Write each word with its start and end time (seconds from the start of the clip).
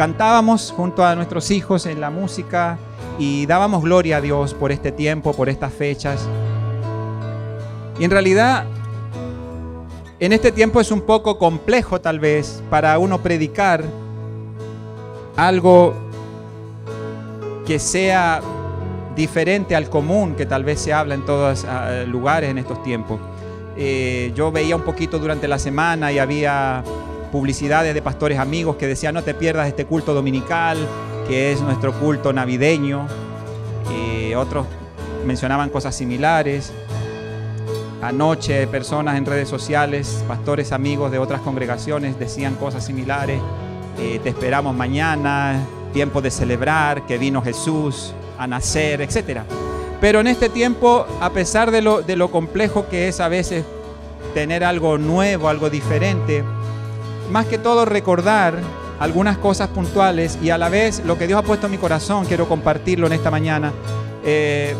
cantábamos 0.00 0.72
junto 0.74 1.04
a 1.04 1.14
nuestros 1.14 1.50
hijos 1.50 1.84
en 1.84 2.00
la 2.00 2.08
música 2.08 2.78
y 3.18 3.44
dábamos 3.44 3.82
gloria 3.82 4.16
a 4.16 4.20
Dios 4.22 4.54
por 4.54 4.72
este 4.72 4.92
tiempo, 4.92 5.34
por 5.34 5.50
estas 5.50 5.74
fechas. 5.74 6.26
Y 7.98 8.04
en 8.04 8.10
realidad, 8.10 8.64
en 10.18 10.32
este 10.32 10.52
tiempo 10.52 10.80
es 10.80 10.90
un 10.90 11.02
poco 11.02 11.36
complejo 11.36 12.00
tal 12.00 12.18
vez 12.18 12.62
para 12.70 12.98
uno 12.98 13.20
predicar 13.20 13.84
algo 15.36 15.92
que 17.66 17.78
sea 17.78 18.40
diferente 19.14 19.76
al 19.76 19.90
común 19.90 20.34
que 20.34 20.46
tal 20.46 20.64
vez 20.64 20.80
se 20.80 20.94
habla 20.94 21.14
en 21.14 21.26
todos 21.26 21.66
ah, 21.66 22.04
lugares 22.06 22.48
en 22.48 22.56
estos 22.56 22.82
tiempos. 22.82 23.20
Eh, 23.76 24.32
yo 24.34 24.50
veía 24.50 24.76
un 24.76 24.82
poquito 24.82 25.18
durante 25.18 25.46
la 25.46 25.58
semana 25.58 26.10
y 26.10 26.18
había 26.18 26.82
publicidades 27.30 27.94
de 27.94 28.02
pastores 28.02 28.38
amigos 28.38 28.76
que 28.76 28.86
decían 28.86 29.14
no 29.14 29.22
te 29.22 29.34
pierdas 29.34 29.68
este 29.68 29.84
culto 29.84 30.14
dominical, 30.14 30.78
que 31.28 31.52
es 31.52 31.60
nuestro 31.60 31.92
culto 31.92 32.32
navideño. 32.32 33.06
y 33.90 34.34
otros 34.34 34.66
mencionaban 35.24 35.70
cosas 35.70 35.94
similares. 35.94 36.72
Anoche 38.02 38.66
personas 38.66 39.18
en 39.18 39.26
redes 39.26 39.48
sociales, 39.48 40.24
pastores 40.26 40.72
amigos 40.72 41.10
de 41.10 41.18
otras 41.18 41.40
congregaciones 41.42 42.18
decían 42.18 42.54
cosas 42.54 42.84
similares. 42.84 43.40
Eh, 43.98 44.20
te 44.22 44.30
esperamos 44.30 44.74
mañana, 44.74 45.66
tiempo 45.92 46.22
de 46.22 46.30
celebrar 46.30 47.04
que 47.06 47.18
vino 47.18 47.42
Jesús 47.42 48.14
a 48.38 48.46
nacer, 48.46 49.02
etc. 49.02 49.40
Pero 50.00 50.20
en 50.20 50.28
este 50.28 50.48
tiempo, 50.48 51.06
a 51.20 51.30
pesar 51.30 51.70
de 51.70 51.82
lo, 51.82 52.00
de 52.00 52.16
lo 52.16 52.30
complejo 52.30 52.88
que 52.88 53.08
es 53.08 53.20
a 53.20 53.28
veces 53.28 53.64
tener 54.32 54.64
algo 54.64 54.96
nuevo, 54.96 55.48
algo 55.48 55.68
diferente, 55.68 56.42
más 57.30 57.46
que 57.46 57.58
todo 57.58 57.84
recordar 57.84 58.58
algunas 58.98 59.38
cosas 59.38 59.68
puntuales 59.68 60.38
y 60.42 60.50
a 60.50 60.58
la 60.58 60.68
vez 60.68 61.02
lo 61.04 61.16
que 61.16 61.26
Dios 61.26 61.38
ha 61.38 61.42
puesto 61.42 61.66
en 61.66 61.72
mi 61.72 61.78
corazón, 61.78 62.26
quiero 62.26 62.48
compartirlo 62.48 63.06
en 63.06 63.14
esta 63.14 63.30
mañana. 63.30 63.72
Eh, 64.24 64.74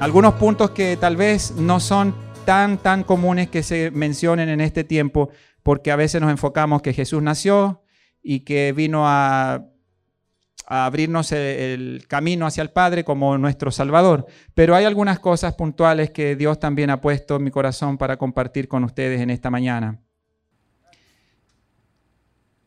algunos 0.00 0.34
puntos 0.34 0.70
que 0.70 0.96
tal 0.96 1.16
vez 1.16 1.52
no 1.56 1.80
son 1.80 2.14
tan, 2.44 2.78
tan 2.78 3.02
comunes 3.02 3.48
que 3.48 3.62
se 3.62 3.90
mencionen 3.90 4.48
en 4.48 4.60
este 4.60 4.84
tiempo, 4.84 5.30
porque 5.62 5.90
a 5.90 5.96
veces 5.96 6.20
nos 6.20 6.30
enfocamos 6.30 6.82
que 6.82 6.92
Jesús 6.92 7.22
nació 7.22 7.82
y 8.22 8.40
que 8.40 8.72
vino 8.72 9.02
a 9.06 9.64
a 10.70 10.84
abrirnos 10.84 11.32
el 11.32 12.04
camino 12.08 12.46
hacia 12.46 12.62
el 12.62 12.70
Padre 12.70 13.02
como 13.02 13.38
nuestro 13.38 13.70
Salvador. 13.70 14.26
Pero 14.54 14.76
hay 14.76 14.84
algunas 14.84 15.18
cosas 15.18 15.54
puntuales 15.54 16.10
que 16.10 16.36
Dios 16.36 16.60
también 16.60 16.90
ha 16.90 17.00
puesto 17.00 17.36
en 17.36 17.44
mi 17.44 17.50
corazón 17.50 17.96
para 17.96 18.18
compartir 18.18 18.68
con 18.68 18.84
ustedes 18.84 19.22
en 19.22 19.30
esta 19.30 19.50
mañana. 19.50 20.02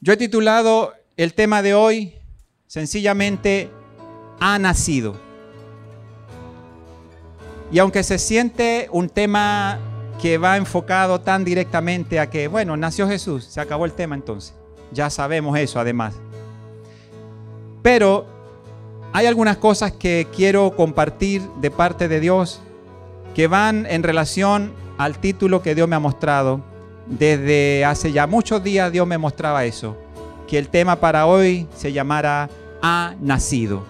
Yo 0.03 0.13
he 0.13 0.17
titulado 0.17 0.93
el 1.15 1.35
tema 1.35 1.61
de 1.61 1.75
hoy 1.75 2.15
sencillamente 2.65 3.69
Ha 4.39 4.57
nacido. 4.57 5.15
Y 7.71 7.77
aunque 7.77 8.01
se 8.01 8.17
siente 8.17 8.89
un 8.91 9.09
tema 9.09 9.77
que 10.19 10.39
va 10.39 10.57
enfocado 10.57 11.21
tan 11.21 11.45
directamente 11.45 12.19
a 12.19 12.31
que, 12.31 12.47
bueno, 12.47 12.75
nació 12.75 13.07
Jesús, 13.07 13.45
se 13.45 13.61
acabó 13.61 13.85
el 13.85 13.93
tema 13.93 14.15
entonces. 14.15 14.55
Ya 14.91 15.11
sabemos 15.11 15.55
eso 15.59 15.79
además. 15.79 16.15
Pero 17.83 18.25
hay 19.13 19.27
algunas 19.27 19.57
cosas 19.57 19.91
que 19.91 20.27
quiero 20.35 20.75
compartir 20.75 21.43
de 21.61 21.69
parte 21.69 22.07
de 22.07 22.19
Dios 22.19 22.59
que 23.35 23.45
van 23.45 23.85
en 23.85 24.01
relación 24.01 24.73
al 24.97 25.19
título 25.19 25.61
que 25.61 25.75
Dios 25.75 25.87
me 25.87 25.95
ha 25.95 25.99
mostrado. 25.99 26.70
Desde 27.11 27.83
hace 27.83 28.13
ya 28.13 28.25
muchos 28.25 28.63
días 28.63 28.89
Dios 28.89 29.05
me 29.05 29.17
mostraba 29.17 29.65
eso, 29.65 29.97
que 30.47 30.57
el 30.57 30.69
tema 30.69 30.95
para 30.95 31.25
hoy 31.25 31.67
se 31.75 31.91
llamara 31.91 32.49
Ha 32.81 33.15
nacido. 33.19 33.83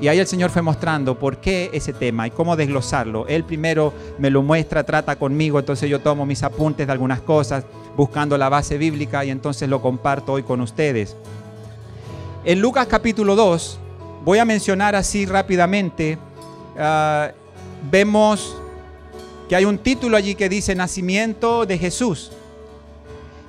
Y 0.00 0.08
ahí 0.08 0.18
el 0.18 0.26
Señor 0.26 0.50
fue 0.50 0.62
mostrando 0.62 1.16
por 1.16 1.36
qué 1.38 1.70
ese 1.72 1.92
tema 1.92 2.26
y 2.26 2.32
cómo 2.32 2.56
desglosarlo. 2.56 3.24
Él 3.28 3.44
primero 3.44 3.92
me 4.18 4.30
lo 4.30 4.42
muestra, 4.42 4.82
trata 4.82 5.14
conmigo, 5.14 5.60
entonces 5.60 5.88
yo 5.88 6.00
tomo 6.00 6.26
mis 6.26 6.42
apuntes 6.42 6.88
de 6.88 6.92
algunas 6.92 7.20
cosas, 7.20 7.64
buscando 7.96 8.36
la 8.36 8.48
base 8.48 8.76
bíblica 8.78 9.24
y 9.24 9.30
entonces 9.30 9.68
lo 9.68 9.80
comparto 9.80 10.32
hoy 10.32 10.42
con 10.42 10.60
ustedes. 10.60 11.16
En 12.44 12.60
Lucas 12.60 12.88
capítulo 12.88 13.36
2, 13.36 13.78
voy 14.24 14.40
a 14.40 14.44
mencionar 14.44 14.96
así 14.96 15.24
rápidamente, 15.24 16.18
ah, 16.76 17.30
vemos 17.90 18.56
que 19.48 19.54
hay 19.54 19.64
un 19.64 19.78
título 19.78 20.16
allí 20.16 20.34
que 20.34 20.48
dice 20.48 20.74
Nacimiento 20.74 21.64
de 21.64 21.78
Jesús. 21.78 22.32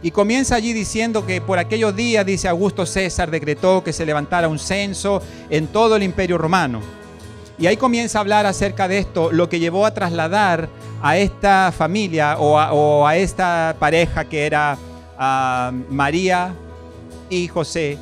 Y 0.02 0.12
comienza 0.12 0.56
allí 0.56 0.74
diciendo 0.74 1.26
que 1.26 1.42
por 1.42 1.58
aquellos 1.58 1.96
días, 1.96 2.26
dice 2.26 2.48
Augusto 2.48 2.86
César, 2.86 3.32
decretó 3.32 3.84
que 3.84 3.94
se 3.94 4.06
levantara 4.06 4.48
un 4.48 4.60
censo 4.60 5.22
en 5.50 5.68
todo 5.68 5.96
el 5.96 6.04
imperio 6.04 6.38
romano. 6.38 6.82
Y 7.58 7.66
ahí 7.66 7.78
comienza 7.78 8.20
a 8.20 8.22
hablar 8.22 8.46
acerca 8.46 8.88
de 8.88 9.00
esto, 9.00 9.32
lo 9.32 9.50
que 9.50 9.60
llevó 9.60 9.86
a 9.86 9.94
trasladar 9.94 10.70
a 11.02 11.18
esta 11.18 11.74
familia 11.76 12.38
o 12.38 13.08
a, 13.08 13.16
esta 13.16 13.76
pareja 13.80 14.26
que 14.26 14.46
era 14.46 14.78
ah, 15.18 15.72
María 15.90 16.54
y 17.30 17.48
José 17.48 17.98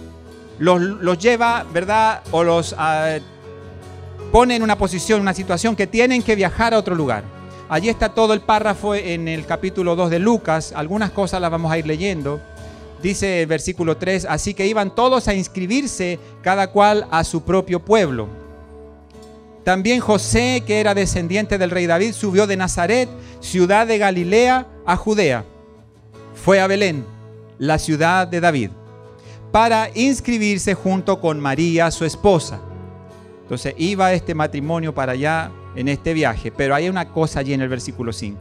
los, 0.60 1.18
lleva, 1.18 1.66
¿verdad? 1.74 2.22
O 2.32 2.44
los 2.44 2.76
ah, 2.78 3.18
pone 4.32 4.56
en 4.56 4.64
una 4.64 4.78
posición, 4.78 5.22
una 5.22 5.34
situación 5.34 5.76
que 5.76 5.88
tienen 5.88 6.24
que 6.24 6.36
viajar 6.36 6.74
a 6.74 6.78
otro 6.78 6.96
lugar. 6.96 7.24
Allí 7.68 7.90
está 7.90 8.10
todo 8.10 8.34
el 8.34 8.42
párrafo 8.42 8.94
en 8.96 9.28
el 9.28 9.46
capítulo 9.46 9.96
2 9.96 10.10
de 10.10 10.20
Lucas. 10.20 10.74
Algunas 10.76 11.12
cosas 11.12 11.42
las 11.42 11.52
vamos 11.52 11.72
a 11.72 11.78
ir 11.78 11.88
leyendo. 11.88 12.40
Dice 13.02 13.42
el 13.42 13.48
versículo 13.48 13.98
3, 13.98 14.26
así 14.30 14.54
que 14.54 14.68
iban 14.68 14.94
todos 14.94 15.28
a 15.28 15.34
inscribirse, 15.34 16.20
cada 16.42 16.72
cual 16.72 17.08
a 17.12 17.24
su 17.24 17.44
propio 17.44 17.80
pueblo. 17.80 18.28
También 19.64 20.00
José, 20.00 20.64
que 20.66 20.80
era 20.80 20.94
descendiente 20.94 21.58
del 21.58 21.72
rey 21.72 21.88
David, 21.88 22.14
subió 22.14 22.48
de 22.48 22.58
Nazaret, 22.58 23.10
ciudad 23.40 23.88
de 23.88 23.98
Galilea, 23.98 24.68
a 24.86 24.96
Judea. 24.96 25.44
Fue 26.36 26.60
a 26.60 26.68
Belén, 26.68 27.06
la 27.58 27.80
ciudad 27.80 28.28
de 28.28 28.42
David 28.42 28.70
para 29.56 29.90
inscribirse 29.94 30.74
junto 30.74 31.22
con 31.22 31.40
María, 31.40 31.90
su 31.90 32.04
esposa. 32.04 32.60
Entonces 33.44 33.74
iba 33.78 34.12
este 34.12 34.36
matrimonio 34.36 34.94
para 34.94 35.14
allá 35.14 35.50
en 35.76 35.88
este 35.88 36.14
viaje, 36.14 36.52
pero 36.52 36.76
hay 36.76 36.90
una 36.90 37.10
cosa 37.10 37.40
allí 37.40 37.54
en 37.54 37.62
el 37.62 37.70
versículo 37.70 38.14
5. 38.14 38.40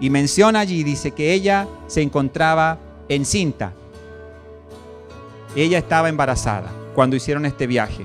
Y 0.00 0.10
menciona 0.10 0.60
allí, 0.60 0.82
dice 0.82 1.12
que 1.12 1.32
ella 1.32 1.66
se 1.86 2.02
encontraba 2.02 2.78
encinta. 3.08 3.72
Ella 5.56 5.78
estaba 5.78 6.08
embarazada 6.08 6.70
cuando 6.94 7.16
hicieron 7.16 7.44
este 7.46 7.66
viaje. 7.66 8.04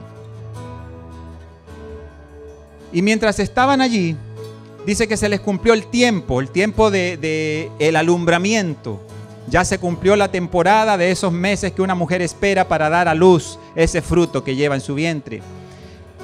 Y 2.92 3.02
mientras 3.02 3.40
estaban 3.40 3.82
allí, 3.82 4.16
dice 4.86 5.08
que 5.08 5.18
se 5.18 5.30
les 5.30 5.40
cumplió 5.40 5.74
el 5.74 5.88
tiempo, 5.88 6.40
el 6.40 6.50
tiempo 6.50 6.92
de, 6.92 7.18
de 7.18 7.98
alumbramiento 7.98 9.02
ya 9.48 9.64
se 9.64 9.78
cumplió 9.78 10.16
la 10.16 10.32
temporada 10.32 10.98
de 10.98 11.12
esos 11.12 11.32
meses 11.32 11.72
que 11.72 11.82
una 11.82 11.96
mujer 11.96 12.22
espera 12.22 12.68
para 12.68 12.90
dar 12.90 13.08
a 13.08 13.14
luz 13.14 13.60
ese 13.76 14.02
fruto 14.02 14.44
que 14.44 14.56
lleva 14.56 14.76
en 14.76 14.82
su 14.82 14.96
vientre. 14.96 15.42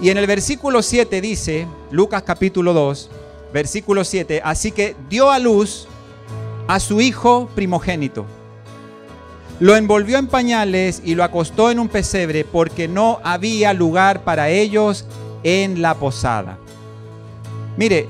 Y 0.01 0.09
en 0.09 0.17
el 0.17 0.25
versículo 0.25 0.81
7 0.81 1.21
dice, 1.21 1.67
Lucas 1.91 2.23
capítulo 2.23 2.73
2, 2.73 3.11
versículo 3.53 4.03
7, 4.03 4.41
así 4.43 4.71
que 4.71 4.95
dio 5.09 5.29
a 5.29 5.37
luz 5.37 5.87
a 6.67 6.79
su 6.79 7.01
hijo 7.01 7.47
primogénito. 7.53 8.25
Lo 9.59 9.75
envolvió 9.75 10.17
en 10.17 10.25
pañales 10.25 11.03
y 11.05 11.13
lo 11.13 11.23
acostó 11.23 11.69
en 11.69 11.77
un 11.77 11.87
pesebre 11.87 12.43
porque 12.45 12.87
no 12.87 13.19
había 13.23 13.73
lugar 13.73 14.23
para 14.23 14.49
ellos 14.49 15.05
en 15.43 15.83
la 15.83 15.93
posada. 15.93 16.57
Mire, 17.77 18.09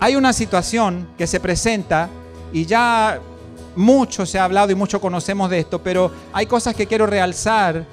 hay 0.00 0.16
una 0.16 0.32
situación 0.32 1.08
que 1.16 1.28
se 1.28 1.38
presenta 1.38 2.08
y 2.52 2.66
ya 2.66 3.20
mucho 3.76 4.26
se 4.26 4.40
ha 4.40 4.44
hablado 4.44 4.72
y 4.72 4.74
mucho 4.74 5.00
conocemos 5.00 5.50
de 5.50 5.60
esto, 5.60 5.80
pero 5.80 6.10
hay 6.32 6.46
cosas 6.46 6.74
que 6.74 6.88
quiero 6.88 7.06
realzar 7.06 7.86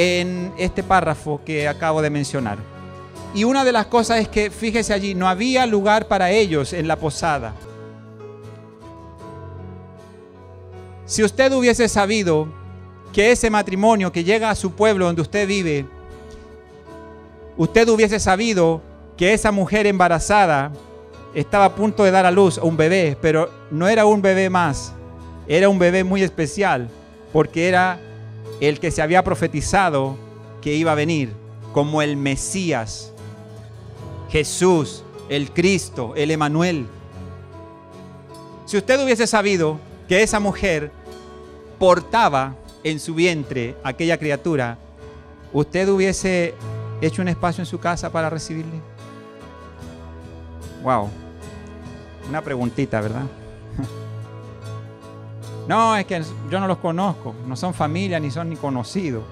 en 0.00 0.54
este 0.56 0.82
párrafo 0.82 1.42
que 1.44 1.68
acabo 1.68 2.00
de 2.00 2.08
mencionar. 2.08 2.56
Y 3.34 3.44
una 3.44 3.64
de 3.64 3.72
las 3.72 3.84
cosas 3.84 4.20
es 4.20 4.28
que, 4.28 4.50
fíjese 4.50 4.94
allí, 4.94 5.14
no 5.14 5.28
había 5.28 5.66
lugar 5.66 6.08
para 6.08 6.30
ellos 6.30 6.72
en 6.72 6.88
la 6.88 6.96
posada. 6.96 7.52
Si 11.04 11.22
usted 11.22 11.52
hubiese 11.52 11.86
sabido 11.86 12.48
que 13.12 13.30
ese 13.30 13.50
matrimonio 13.50 14.10
que 14.10 14.24
llega 14.24 14.48
a 14.48 14.54
su 14.54 14.72
pueblo 14.72 15.04
donde 15.04 15.20
usted 15.20 15.46
vive, 15.46 15.84
usted 17.58 17.86
hubiese 17.90 18.18
sabido 18.18 18.80
que 19.18 19.34
esa 19.34 19.52
mujer 19.52 19.86
embarazada 19.86 20.72
estaba 21.34 21.66
a 21.66 21.74
punto 21.74 22.04
de 22.04 22.10
dar 22.10 22.24
a 22.24 22.30
luz 22.30 22.56
a 22.56 22.62
un 22.62 22.78
bebé, 22.78 23.18
pero 23.20 23.50
no 23.70 23.86
era 23.86 24.06
un 24.06 24.22
bebé 24.22 24.48
más, 24.48 24.94
era 25.46 25.68
un 25.68 25.78
bebé 25.78 26.04
muy 26.04 26.22
especial, 26.22 26.88
porque 27.34 27.68
era 27.68 28.00
el 28.60 28.80
que 28.80 28.90
se 28.90 29.02
había 29.02 29.24
profetizado 29.24 30.16
que 30.60 30.74
iba 30.74 30.92
a 30.92 30.94
venir 30.94 31.32
como 31.72 32.02
el 32.02 32.16
Mesías, 32.16 33.12
Jesús, 34.28 35.04
el 35.28 35.50
Cristo, 35.52 36.14
el 36.16 36.30
Emanuel. 36.30 36.86
Si 38.66 38.76
usted 38.76 39.02
hubiese 39.02 39.26
sabido 39.26 39.78
que 40.08 40.22
esa 40.22 40.40
mujer 40.40 40.90
portaba 41.78 42.56
en 42.84 43.00
su 43.00 43.14
vientre 43.14 43.76
aquella 43.82 44.18
criatura, 44.18 44.78
¿usted 45.52 45.88
hubiese 45.88 46.54
hecho 47.00 47.22
un 47.22 47.28
espacio 47.28 47.62
en 47.62 47.66
su 47.66 47.78
casa 47.78 48.10
para 48.10 48.30
recibirle? 48.30 48.80
Wow. 50.82 51.08
Una 52.28 52.42
preguntita, 52.42 53.00
¿verdad? 53.00 53.24
No, 55.70 55.96
es 55.96 56.04
que 56.04 56.20
yo 56.50 56.58
no 56.58 56.66
los 56.66 56.78
conozco, 56.78 57.32
no 57.46 57.54
son 57.54 57.72
familia 57.72 58.18
ni 58.18 58.32
son 58.32 58.50
ni 58.50 58.56
conocidos. 58.56 59.22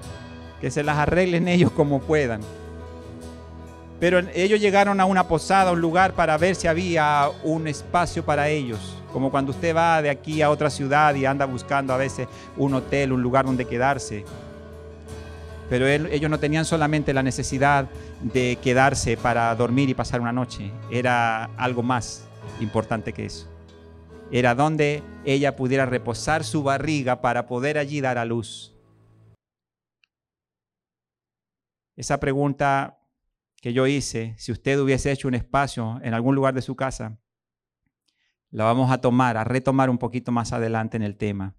Que 0.61 0.71
se 0.71 0.83
las 0.83 0.97
arreglen 0.97 1.49
ellos 1.49 1.69
como 1.69 1.99
puedan. 1.99 2.39
Pero 3.99 4.19
ellos 4.33 4.61
llegaron 4.61 5.01
a 5.01 5.05
una 5.05 5.27
posada, 5.27 5.73
un 5.73 5.81
lugar 5.81 6.13
para 6.13 6.37
ver 6.37 6.55
si 6.55 6.69
había 6.69 7.27
un 7.43 7.67
espacio 7.67 8.23
para 8.23 8.47
ellos. 8.47 8.79
Como 9.11 9.31
cuando 9.31 9.51
usted 9.51 9.75
va 9.75 10.01
de 10.01 10.09
aquí 10.09 10.41
a 10.41 10.49
otra 10.49 10.69
ciudad 10.69 11.13
y 11.13 11.25
anda 11.25 11.43
buscando 11.43 11.93
a 11.93 11.97
veces 11.97 12.29
un 12.55 12.73
hotel, 12.73 13.11
un 13.11 13.21
lugar 13.21 13.43
donde 13.43 13.65
quedarse. 13.65 14.23
Pero 15.69 15.89
ellos 15.89 16.31
no 16.31 16.39
tenían 16.39 16.63
solamente 16.63 17.13
la 17.13 17.21
necesidad 17.21 17.89
de 18.21 18.57
quedarse 18.63 19.17
para 19.17 19.53
dormir 19.55 19.89
y 19.89 19.93
pasar 19.93 20.21
una 20.21 20.31
noche. 20.31 20.71
Era 20.89 21.49
algo 21.57 21.83
más 21.83 22.23
importante 22.61 23.11
que 23.11 23.25
eso. 23.25 23.58
Era 24.31 24.53
donde 24.53 25.03
ella 25.25 25.55
pudiera 25.55 25.85
reposar 25.85 26.43
su 26.43 26.61
barriga 26.61 27.21
para 27.21 27.47
poder 27.47 27.77
allí 27.77 27.99
dar 27.99 28.17
a 28.17 28.25
luz. 28.25 28.75
Esa 31.95 32.19
pregunta 32.19 32.99
que 33.61 33.73
yo 33.73 33.87
hice, 33.87 34.35
si 34.37 34.51
usted 34.51 34.79
hubiese 34.79 35.11
hecho 35.11 35.27
un 35.27 35.33
espacio 35.33 35.99
en 36.03 36.13
algún 36.13 36.35
lugar 36.35 36.53
de 36.53 36.61
su 36.61 36.75
casa, 36.75 37.19
la 38.51 38.63
vamos 38.63 38.91
a 38.91 39.01
tomar, 39.01 39.35
a 39.35 39.43
retomar 39.43 39.89
un 39.89 39.97
poquito 39.97 40.31
más 40.31 40.53
adelante 40.53 40.97
en 40.97 41.03
el 41.03 41.17
tema. 41.17 41.55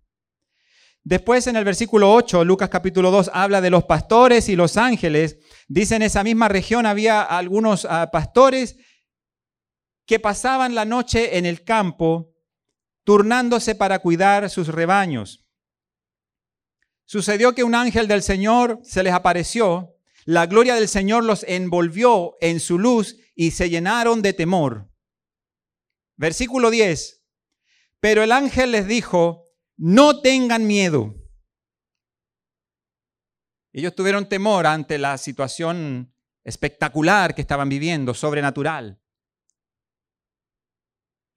Después 1.02 1.46
en 1.46 1.56
el 1.56 1.64
versículo 1.64 2.12
8, 2.12 2.44
Lucas 2.44 2.69
capítulo 2.69 3.11
2, 3.11 3.31
habla 3.32 3.61
de 3.61 3.70
los 3.70 3.84
pastores 3.84 4.49
y 4.49 4.56
los 4.56 4.76
ángeles. 4.76 5.38
Dice 5.66 5.96
en 5.96 6.02
esa 6.02 6.23
misma 6.23 6.49
región 6.49 6.87
había 6.87 7.23
algunos 7.23 7.87
ah, 7.88 8.11
pastores 8.12 8.76
que 10.06 10.19
pasaban 10.19 10.75
la 10.75 10.84
noche 10.84 11.38
en 11.38 11.46
el 11.46 11.64
campo, 11.64 12.34
turnándose 13.05 13.75
para 13.75 13.99
cuidar 13.99 14.50
sus 14.50 14.69
rebaños. 14.69 15.47
Sucedió 17.05 17.55
que 17.55 17.64
un 17.64 17.75
ángel 17.75 18.08
del 18.08 18.23
Señor 18.23 18.81
se 18.82 19.02
les 19.02 19.12
apareció 19.12 19.97
la 20.25 20.47
gloria 20.47 20.75
del 20.75 20.88
Señor 20.88 21.25
los 21.25 21.44
envolvió 21.44 22.37
en 22.41 22.61
su 22.61 22.79
luz 22.79 23.17
y 23.35 23.52
se 23.52 23.70
llenaron 23.70 24.23
de 24.23 24.32
temor. 24.32 24.91
Versículo 26.17 26.70
10. 26.70 27.25
Pero 28.00 28.23
el 28.23 28.32
ángel 28.32 28.73
les 28.73 28.87
dijo, 28.87 29.49
no 29.76 30.20
tengan 30.20 30.67
miedo. 30.67 31.14
Ellos 33.73 33.94
tuvieron 33.94 34.29
temor 34.29 34.67
ante 34.67 34.99
la 34.99 35.17
situación 35.17 36.14
espectacular 36.44 37.35
que 37.35 37.41
estaban 37.41 37.69
viviendo, 37.69 38.14
sobrenatural. 38.14 39.00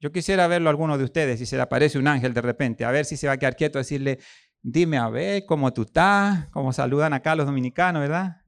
Yo 0.04 0.12
quisiera 0.12 0.46
verlo 0.48 0.68
a 0.68 0.72
alguno 0.72 0.98
de 0.98 1.04
ustedes, 1.04 1.38
si 1.38 1.46
se 1.46 1.56
le 1.56 1.62
aparece 1.62 1.98
un 1.98 2.06
ángel 2.06 2.34
de 2.34 2.42
repente, 2.42 2.84
a 2.84 2.90
ver 2.90 3.06
si 3.06 3.16
se 3.16 3.26
va 3.26 3.32
a 3.32 3.36
quedar 3.38 3.56
quieto, 3.56 3.78
decirle, 3.78 4.18
dime 4.60 4.98
a 4.98 5.08
ver 5.08 5.46
cómo 5.46 5.72
tú 5.72 5.80
estás, 5.80 6.46
cómo 6.50 6.74
saludan 6.74 7.14
acá 7.14 7.34
los 7.34 7.46
dominicanos, 7.46 8.02
¿verdad? 8.02 8.42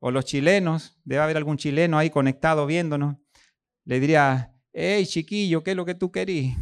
o 0.00 0.10
los 0.10 0.24
chilenos, 0.24 0.98
debe 1.04 1.22
haber 1.22 1.36
algún 1.36 1.58
chileno 1.58 1.96
ahí 1.96 2.10
conectado 2.10 2.66
viéndonos, 2.66 3.18
le 3.84 4.00
diría, 4.00 4.52
hey 4.72 5.06
chiquillo, 5.06 5.62
¿qué 5.62 5.70
es 5.70 5.76
lo 5.76 5.84
que 5.84 5.94
tú 5.94 6.10
querís? 6.10 6.56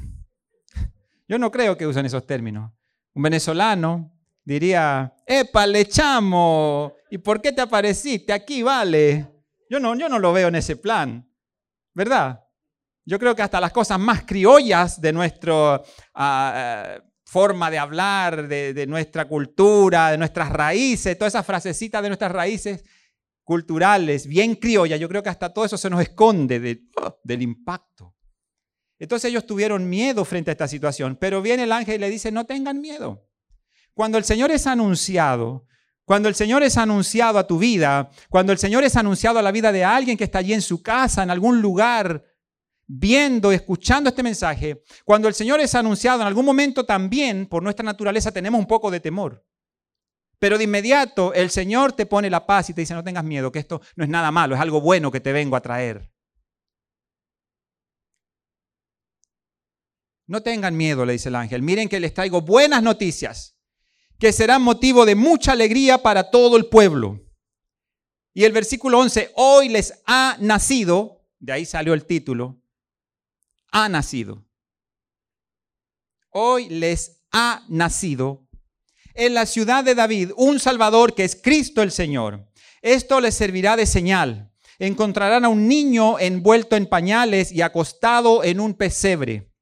Yo 1.27 1.39
no 1.39 1.51
creo 1.51 1.79
que 1.79 1.87
usen 1.87 2.05
esos 2.05 2.27
términos. 2.27 2.71
Un 3.15 3.23
venezolano 3.23 4.15
diría, 4.45 5.15
epa, 5.27 5.67
le 5.67 5.87
chamo, 5.87 6.93
¿y 7.11 7.17
por 7.17 7.41
qué 7.41 7.51
te 7.51 7.63
apareciste? 7.63 8.31
Aquí 8.31 8.63
vale. 8.63 9.27
Yo 9.71 9.81
no, 9.81 9.97
yo 9.97 10.11
no 10.11 10.19
lo 10.19 10.35
veo 10.35 10.49
en 10.49 10.57
ese 10.57 10.77
plan, 10.77 11.27
¿verdad? 11.95 12.44
Yo 13.07 13.19
creo 13.19 13.35
que 13.35 13.43
hasta 13.43 13.61
las 13.61 13.73
cosas 13.73 13.99
más 13.99 14.23
criollas 14.23 15.01
de 15.01 15.13
nuestra 15.13 15.83
ah, 16.15 16.55
eh, 16.97 17.03
forma 17.25 17.71
de 17.71 17.79
hablar, 17.79 18.49
de, 18.49 18.73
de, 18.73 18.87
nuestra 18.87 19.27
cultura, 19.27 20.11
de 20.11 20.19
nuestras 20.19 20.51
raíces, 20.51 21.19
todas 21.19 21.35
esas 21.35 21.45
frasecitas 21.45 22.03
de 22.03 22.09
nuestras 22.09 22.33
raíces, 22.33 22.85
culturales, 23.45 24.27
bien 24.27 24.57
criollas, 24.57 24.99
yo 24.99 25.09
creo 25.09 25.23
que 25.23 25.29
hasta 25.29 25.53
todo 25.53 25.67
eso 25.67 25.77
se 25.77 25.91
nos 25.91 26.01
esconde 26.01 26.59
del 26.59 27.43
impacto. 27.43 28.17
Entonces 28.99 29.29
ellos 29.29 29.47
tuvieron 29.47 29.89
miedo 29.89 30.25
frente 30.25 30.51
a 30.51 30.53
esta 30.53 30.67
situación, 30.67 31.17
pero 31.21 31.43
viene 31.43 31.65
el 31.65 31.73
ángel 31.73 31.97
y 31.97 31.99
le 31.99 32.11
dice, 32.11 32.33
no 32.33 32.47
tengan 32.47 32.81
miedo. 32.81 33.29
Cuando 33.93 34.19
el 34.19 34.25
Señor 34.25 34.51
es 34.51 34.67
anunciado, 34.67 35.67
cuando 36.05 36.29
el 36.29 36.35
Señor 36.35 36.63
es 36.63 36.77
anunciado 36.79 37.39
a 37.39 37.47
tu 37.47 37.59
vida, 37.59 38.11
cuando 38.31 38.53
el 38.53 38.59
Señor 38.59 38.83
es 38.83 38.97
anunciado 38.97 39.39
a 39.39 39.43
la 39.43 39.53
vida 39.53 39.73
de 39.73 39.85
alguien 39.85 40.17
que 40.17 40.25
está 40.25 40.39
allí 40.39 40.55
en 40.55 40.63
su 40.63 40.83
casa, 40.83 41.23
en 41.23 41.31
algún 41.31 41.61
lugar, 41.61 42.25
viendo, 42.87 43.53
escuchando 43.53 44.09
este 44.09 44.23
mensaje, 44.23 44.83
cuando 45.05 45.29
el 45.29 45.35
Señor 45.35 45.61
es 45.61 45.75
anunciado 45.75 46.21
en 46.21 46.27
algún 46.27 46.45
momento 46.45 46.85
también, 46.85 47.47
por 47.47 47.63
nuestra 47.63 47.85
naturaleza, 47.85 48.33
tenemos 48.33 48.59
un 48.59 48.67
poco 48.67 48.91
de 48.91 49.01
temor. 49.01 49.45
Pero 50.39 50.59
de 50.59 50.65
inmediato 50.65 51.33
el 51.33 51.51
Señor 51.51 51.93
te 51.93 52.07
pone 52.07 52.29
la 52.29 52.47
paz 52.47 52.69
y 52.69 52.75
te 52.75 52.83
dice, 52.83 52.95
no 52.95 53.05
tengas 53.05 53.25
miedo, 53.25 53.51
que 53.51 53.59
esto 53.59 53.81
no 53.97 54.05
es 54.05 54.11
nada 54.11 54.31
malo, 54.31 54.55
es 54.55 54.61
algo 54.61 54.81
bueno 54.81 55.11
que 55.11 55.21
te 55.21 55.33
vengo 55.33 55.57
a 55.57 55.63
traer. 55.63 56.11
No 60.27 60.43
tengan 60.43 60.77
miedo, 60.77 61.05
le 61.05 61.13
dice 61.13 61.29
el 61.29 61.37
ángel. 61.37 61.63
Miren 61.63 61.89
que 61.89 62.01
les 62.01 62.15
traigo 62.15 62.41
buenas 62.41 62.83
noticias, 62.83 63.59
que 64.19 64.33
serán 64.33 64.63
motivo 64.63 65.05
de 65.05 65.15
mucha 65.15 65.53
alegría 65.53 66.03
para 66.03 66.31
todo 66.31 66.57
el 66.57 66.67
pueblo. 66.67 67.21
Y 68.33 68.45
el 68.45 68.53
versículo 68.53 68.99
11, 68.99 69.33
hoy 69.37 69.69
les 69.69 70.03
ha 70.07 70.37
nacido, 70.41 71.27
de 71.39 71.53
ahí 71.53 71.65
salió 71.65 71.95
el 71.95 72.07
título, 72.07 72.64
ha 73.75 73.89
nacido. 73.89 74.47
Hoy 76.31 76.69
les 76.69 77.25
ha 77.33 77.65
nacido 77.69 78.47
en 79.15 79.35
la 79.35 79.47
ciudad 79.47 79.83
de 79.83 79.97
David 79.97 80.31
un 80.37 80.61
Salvador 80.61 81.15
que 81.15 81.25
es 81.25 81.35
Cristo 81.35 81.83
el 81.83 81.91
Señor. 81.91 82.49
Esto 82.83 83.21
les 83.21 83.35
servirá 83.35 83.77
de 83.77 83.87
señal. 83.87 84.53
Encontrarán 84.79 85.45
a 85.45 85.49
un 85.49 85.67
niño 85.67 86.21
envuelto 86.21 86.77
en 86.77 86.87
pañales 86.87 87.51
y 87.51 87.63
acostado 87.63 88.45
en 88.45 88.61
un 88.61 88.75
pesebre. 88.75 89.53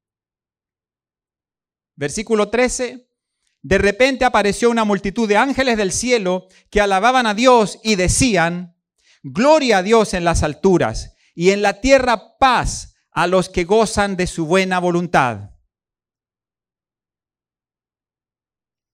Versículo 1.97 2.51
13. 2.51 3.09
De 3.63 3.79
repente 3.79 4.27
apareció 4.27 4.69
una 4.69 4.85
multitud 4.85 5.27
de 5.27 5.39
ángeles 5.39 5.79
del 5.79 5.93
cielo 5.93 6.49
que 6.71 6.83
alababan 6.83 7.27
a 7.27 7.33
Dios 7.33 7.81
y 7.83 7.95
decían, 7.95 8.77
Gloria 9.23 9.79
a 9.79 9.83
Dios 9.83 10.13
en 10.13 10.25
las 10.25 10.43
alturas 10.43 11.15
y 11.35 11.51
en 11.51 11.63
la 11.63 11.81
tierra 11.81 12.37
paz 12.39 12.92
a 13.13 13.27
los 13.27 13.49
que 13.49 13.65
gozan 13.65 14.17
de 14.17 14.27
su 14.27 14.47
buena 14.47 14.79
voluntad. 14.81 15.51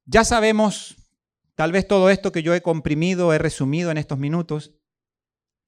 Ya 0.05 0.25
sabemos, 0.25 0.97
tal 1.55 1.73
vez 1.73 1.87
todo 1.87 2.11
esto 2.11 2.33
que 2.33 2.43
yo 2.43 2.55
he 2.55 2.63
comprimido, 2.63 3.33
he 3.33 3.39
resumido 3.39 3.91
en 3.91 3.99
estos 3.99 4.19
minutos, 4.19 4.75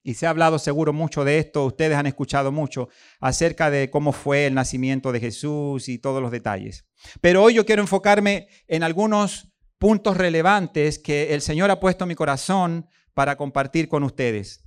y 0.03 0.15
se 0.15 0.25
ha 0.25 0.31
hablado 0.31 0.57
seguro 0.57 0.93
mucho 0.93 1.23
de 1.23 1.37
esto, 1.37 1.65
ustedes 1.65 1.95
han 1.95 2.07
escuchado 2.07 2.51
mucho 2.51 2.89
acerca 3.19 3.69
de 3.69 3.91
cómo 3.91 4.11
fue 4.11 4.47
el 4.47 4.55
nacimiento 4.55 5.11
de 5.11 5.19
Jesús 5.19 5.87
y 5.89 5.99
todos 5.99 6.21
los 6.21 6.31
detalles. 6.31 6.85
Pero 7.21 7.43
hoy 7.43 7.53
yo 7.53 7.65
quiero 7.65 7.83
enfocarme 7.83 8.47
en 8.67 8.81
algunos 8.81 9.49
puntos 9.77 10.17
relevantes 10.17 10.97
que 10.97 11.33
el 11.33 11.41
Señor 11.41 11.69
ha 11.69 11.79
puesto 11.79 12.03
en 12.03 12.09
mi 12.09 12.15
corazón 12.15 12.87
para 13.13 13.35
compartir 13.37 13.87
con 13.87 14.03
ustedes. 14.03 14.63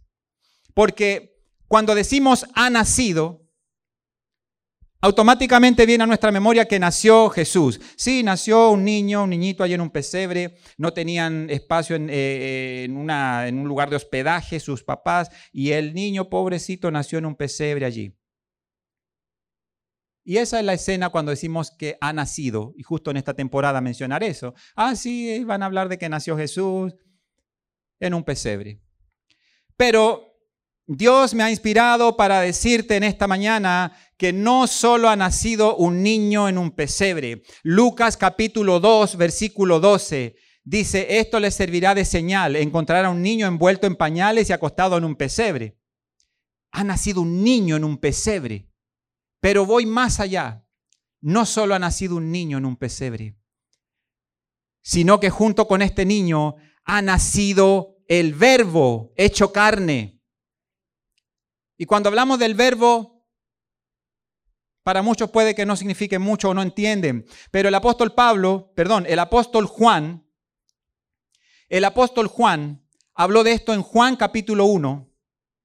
Porque 0.72 1.36
cuando 1.66 1.96
decimos 1.96 2.46
ha 2.54 2.70
nacido, 2.70 3.43
automáticamente 5.04 5.84
viene 5.84 6.02
a 6.02 6.06
nuestra 6.06 6.32
memoria 6.32 6.66
que 6.66 6.78
nació 6.78 7.28
Jesús. 7.28 7.78
Sí, 7.94 8.23
nació 8.23 8.70
un 8.70 8.84
niño, 8.84 9.25
un 9.25 9.30
niñito 9.30 9.62
allí 9.62 9.75
en 9.75 9.82
un 9.82 9.90
pesebre, 9.90 10.56
no 10.78 10.94
tenían 10.94 11.50
espacio 11.50 11.94
en, 11.94 12.08
eh, 12.11 12.84
en, 12.84 12.96
un 13.58 13.68
lugar 13.68 13.90
de 13.90 13.96
hospedaje 13.96 14.58
sus 14.61 14.82
papás 14.82 15.28
y 15.52 15.73
el 15.73 15.92
niño 15.92 16.30
pobrecito 16.30 16.90
nació 16.90 17.18
en 17.18 17.26
un 17.26 17.34
pesebre 17.34 17.84
allí. 17.84 18.16
Y 20.25 20.38
esa 20.38 20.58
es 20.58 20.64
la 20.64 20.73
escena 20.73 21.11
cuando 21.11 21.32
decimos 21.32 21.70
que 21.70 21.99
ha 22.00 22.14
nacido, 22.14 22.73
y 22.75 22.82
justo 22.82 23.11
en 23.11 23.18
esta 23.18 23.34
temporada 23.34 23.82
mencionar 23.82 24.25
eso. 24.25 24.54
Ah, 24.75 24.96
sí, 24.96 25.44
van 25.44 25.62
a 25.62 25.66
hablar 25.66 25.90
de 25.90 25.99
que 25.99 26.08
nació 26.08 26.34
Jesús 26.34 26.94
en 28.00 28.14
un 28.14 28.25
pesebre. 28.25 28.80
Pero 29.76 30.34
Dios 30.87 31.32
me 31.32 31.42
ha 31.42 31.50
inspirado 31.50 32.14
para 32.14 32.40
decirte 32.40 32.96
en 32.96 33.04
esta 33.04 33.26
mañana 33.26 33.96
que 34.16 34.33
no 34.33 34.66
solo 34.66 35.09
ha 35.09 35.16
nacido 35.16 35.76
un 35.76 36.02
niño 36.02 36.49
en 36.49 36.59
un 36.59 36.71
pesebre. 36.71 37.42
Lucas 37.62 38.16
capítulo 38.16 38.80
2, 38.80 39.16
versículo 39.16 39.80
12 39.80 40.37
dice, 40.64 41.18
esto 41.18 41.40
les 41.40 41.54
servirá 41.54 41.94
de 41.94 42.04
señal, 42.04 42.56
encontrar 42.56 43.04
a 43.04 43.11
un 43.11 43.23
niño 43.23 43.47
envuelto 43.47 43.87
en 43.87 43.97
pañales 43.97 44.49
y 44.49 44.52
acostado 44.52 44.97
en 44.97 45.04
un 45.04 45.16
pesebre. 45.16 45.78
Ha 46.73 46.85
nacido 46.85 47.21
un 47.21 47.44
niño 47.44 47.76
en 47.76 47.85
un 47.85 47.99
pesebre. 47.99 48.71
Pero 49.40 49.66
voy 49.66 49.87
más 49.87 50.21
allá. 50.21 50.66
No 51.21 51.47
solo 51.47 51.75
ha 51.75 51.78
nacido 51.78 52.16
un 52.16 52.30
niño 52.30 52.59
en 52.59 52.64
un 52.66 52.76
pesebre. 52.76 53.37
sino 54.85 55.18
que 55.18 55.30
junto 55.30 55.66
con 55.66 55.80
este 55.80 56.04
niño 56.04 56.56
ha 56.85 57.00
nacido 57.00 57.97
el 58.06 58.35
verbo 58.35 59.12
hecho 59.16 59.50
carne. 59.50 60.21
Y 61.78 61.87
cuando 61.87 62.11
hablamos 62.11 62.38
del 62.38 62.54
verbo, 62.54 63.13
para 64.84 65.02
muchos 65.02 65.30
puede 65.30 65.54
que 65.54 65.66
no 65.66 65.76
signifique 65.76 66.18
mucho 66.18 66.50
o 66.50 66.54
no 66.54 66.62
entienden, 66.62 67.26
pero 67.50 67.68
el 67.68 67.74
apóstol 67.74 68.14
Pablo, 68.14 68.72
perdón, 68.76 69.06
el 69.08 69.18
apóstol 69.18 69.66
Juan, 69.66 70.30
el 71.68 71.84
apóstol 71.84 72.28
Juan 72.28 72.86
habló 73.14 73.42
de 73.42 73.52
esto 73.52 73.72
en 73.72 73.82
Juan 73.82 74.14
capítulo 74.16 74.66
1, 74.66 75.10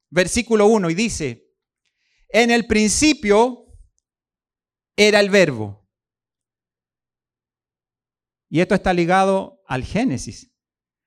versículo 0.09 0.67
1, 0.67 0.89
y 0.89 0.93
dice, 0.95 1.53
en 2.29 2.49
el 2.49 2.65
principio 2.65 3.67
era 4.95 5.19
el 5.19 5.29
verbo. 5.29 5.85
Y 8.49 8.61
esto 8.61 8.73
está 8.73 8.93
ligado 8.93 9.61
al 9.67 9.83
Génesis. 9.83 10.51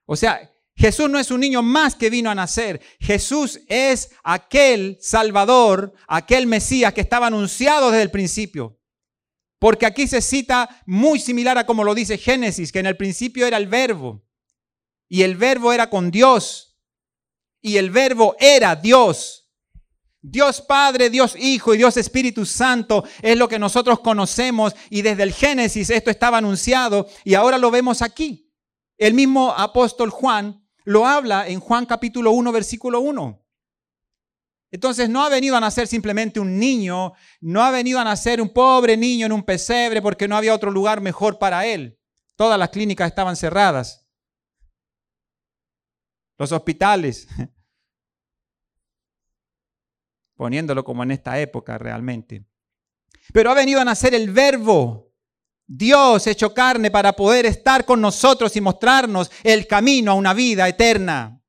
O 0.05 0.17
sea, 0.17 0.52
Jesús 0.83 1.09
no 1.09 1.21
es 1.21 1.31
un 1.31 1.39
niño 1.39 1.63
más 1.63 1.95
que 1.95 2.11
vino 2.11 2.29
a 2.29 2.35
nacer. 2.35 2.83
Jesús 2.99 3.61
es 3.69 4.11
aquel 4.25 4.99
Salvador, 5.01 5.95
aquel 6.09 6.49
Mesías 6.49 6.93
que 6.93 7.01
estaba 7.01 7.29
anunciado 7.29 7.93
desde 7.93 8.03
el 8.03 8.11
principio. 8.11 8.81
Porque 9.61 9.87
aquí 9.87 10.09
se 10.09 10.21
cita 10.21 10.83
muy 10.85 11.21
similar 11.21 11.57
a 11.57 11.67
como 11.67 11.85
lo 11.85 11.95
dice 11.95 12.19
Génesis, 12.19 12.73
que 12.73 12.81
en 12.81 12.87
el 12.87 12.97
principio 12.97 13.47
era 13.47 13.59
el 13.59 13.69
verbo. 13.69 14.25
Y 15.09 15.23
el 15.23 15.37
verbo 15.37 15.73
era 15.73 15.89
con 15.89 16.11
Dios. 16.11 16.77
Y 17.61 17.77
el 17.77 17.91
verbo 17.91 18.35
era 18.41 18.75
Dios. 18.75 19.53
Dios 20.21 20.61
Padre, 20.63 21.11
Dios 21.11 21.37
Hijo 21.39 21.75
y 21.75 21.79
Dios 21.79 21.97
Espíritu 21.97 22.45
Santo 22.45 23.05
es 23.23 23.37
lo 23.37 23.47
que 23.49 23.61
nosotros 23.61 24.01
conocemos 24.01 24.75
y 24.91 25.03
desde 25.03 25.23
el 25.23 25.33
Génesis 25.33 25.91
esto 25.91 26.11
estaba 26.11 26.39
anunciado 26.39 27.07
y 27.23 27.35
ahora 27.35 27.57
lo 27.57 27.71
vemos 27.71 28.03
aquí. 28.03 28.53
El 28.99 29.15
mismo 29.15 29.53
apóstol 29.53 30.11
Juan 30.11 30.62
lo 30.85 31.07
habla 31.07 31.49
en 31.49 31.61
Juan 31.61 31.87
capítulo 31.87 32.33
1, 32.33 32.53
versículo 32.53 33.01
1. 33.01 33.39
Entonces 34.71 35.11
no 35.11 35.23
ha 35.23 35.29
venido 35.29 35.57
a 35.57 35.61
nacer 35.61 35.87
simplemente 35.87 36.41
un 36.41 36.59
niño, 36.59 37.13
no 37.41 37.63
ha 37.63 37.71
venido 37.71 37.99
a 37.99 38.05
nacer 38.05 38.41
un 38.41 38.49
pobre 38.49 38.97
niño 38.97 39.27
en 39.27 39.33
un 39.33 39.43
pesebre 39.43 40.01
porque 40.01 40.27
no 40.27 40.37
había 40.37 40.55
otro 40.55 40.71
lugar 40.71 41.01
mejor 41.01 41.39
para 41.39 41.67
él. 41.67 41.99
Todas 42.37 42.59
las 42.59 42.71
clínicas 42.71 43.09
estaban 43.09 43.37
cerradas. 43.37 44.09
Los 46.39 46.53
hospitales 46.53 47.29
poniéndolo 50.43 50.83
como 50.83 51.05
en 51.05 51.13
esta 51.13 51.39
época 51.39 51.79
realmente. 51.79 52.45
Pero 53.33 53.51
ha 53.51 53.55
venido 53.55 53.81
a 53.81 53.85
nacer 53.85 54.13
el 54.13 54.33
verbo, 54.33 55.12
Dios 55.75 56.27
hecho 56.27 56.53
carne 56.53 56.91
para 56.91 57.15
poder 57.15 57.47
estar 57.47 57.87
con 57.87 57.99
nosotros 58.03 58.55
y 58.57 58.61
mostrarnos 58.61 59.31
el 59.43 59.67
camino 59.67 60.13
a 60.13 60.15
una 60.15 60.35
vida 60.35 60.69
eterna. 60.69 61.41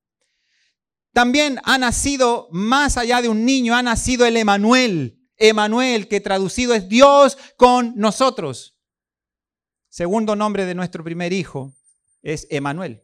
También 1.11 1.59
ha 1.65 1.77
nacido, 1.77 2.47
más 2.49 2.95
allá 2.95 3.21
de 3.21 3.27
un 3.27 3.43
niño, 3.43 3.75
ha 3.75 3.83
nacido 3.83 4.25
el 4.25 4.37
Emanuel. 4.37 5.19
Emanuel, 5.35 6.07
que 6.07 6.21
traducido 6.21 6.73
es 6.73 6.87
Dios 6.87 7.37
con 7.57 7.95
nosotros. 7.97 8.77
Segundo 9.89 10.37
nombre 10.37 10.65
de 10.65 10.73
nuestro 10.73 11.03
primer 11.03 11.33
hijo 11.33 11.73
es 12.21 12.47
Emanuel. 12.49 13.03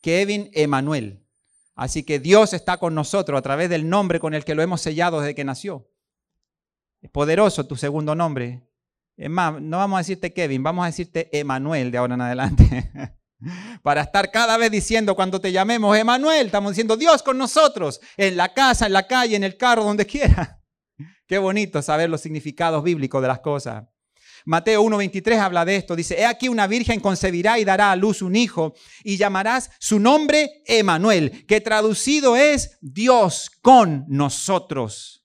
Kevin 0.00 0.50
Emanuel. 0.54 1.26
Así 1.74 2.04
que 2.04 2.20
Dios 2.20 2.52
está 2.52 2.78
con 2.78 2.94
nosotros 2.94 3.36
a 3.36 3.42
través 3.42 3.70
del 3.70 3.88
nombre 3.88 4.20
con 4.20 4.34
el 4.34 4.44
que 4.44 4.54
lo 4.54 4.62
hemos 4.62 4.80
sellado 4.80 5.20
desde 5.20 5.34
que 5.34 5.44
nació. 5.44 5.90
Es 7.00 7.10
poderoso 7.10 7.66
tu 7.66 7.74
segundo 7.74 8.14
nombre. 8.14 8.69
Es 9.20 9.28
más, 9.28 9.60
no 9.60 9.76
vamos 9.76 9.98
a 9.98 10.00
decirte 10.00 10.32
Kevin, 10.32 10.62
vamos 10.62 10.82
a 10.82 10.86
decirte 10.86 11.28
Emanuel 11.38 11.90
de 11.90 11.98
ahora 11.98 12.14
en 12.14 12.22
adelante. 12.22 12.90
Para 13.82 14.00
estar 14.00 14.30
cada 14.30 14.56
vez 14.56 14.70
diciendo 14.70 15.14
cuando 15.14 15.38
te 15.42 15.52
llamemos 15.52 15.94
Emanuel, 15.94 16.46
estamos 16.46 16.72
diciendo 16.72 16.96
Dios 16.96 17.22
con 17.22 17.36
nosotros, 17.36 18.00
en 18.16 18.38
la 18.38 18.54
casa, 18.54 18.86
en 18.86 18.94
la 18.94 19.06
calle, 19.06 19.36
en 19.36 19.44
el 19.44 19.58
carro, 19.58 19.84
donde 19.84 20.06
quiera. 20.06 20.62
Qué 21.26 21.36
bonito 21.36 21.82
saber 21.82 22.08
los 22.08 22.22
significados 22.22 22.82
bíblicos 22.82 23.20
de 23.20 23.28
las 23.28 23.40
cosas. 23.40 23.84
Mateo 24.46 24.82
1.23 24.84 25.38
habla 25.38 25.66
de 25.66 25.76
esto. 25.76 25.94
Dice, 25.94 26.18
he 26.18 26.24
aquí 26.24 26.48
una 26.48 26.66
virgen 26.66 26.98
concebirá 26.98 27.58
y 27.58 27.64
dará 27.66 27.92
a 27.92 27.96
luz 27.96 28.22
un 28.22 28.36
hijo 28.36 28.72
y 29.04 29.18
llamarás 29.18 29.70
su 29.78 30.00
nombre 30.00 30.62
Emanuel, 30.64 31.44
que 31.46 31.60
traducido 31.60 32.36
es 32.36 32.78
Dios 32.80 33.50
con 33.60 34.06
nosotros. 34.08 35.19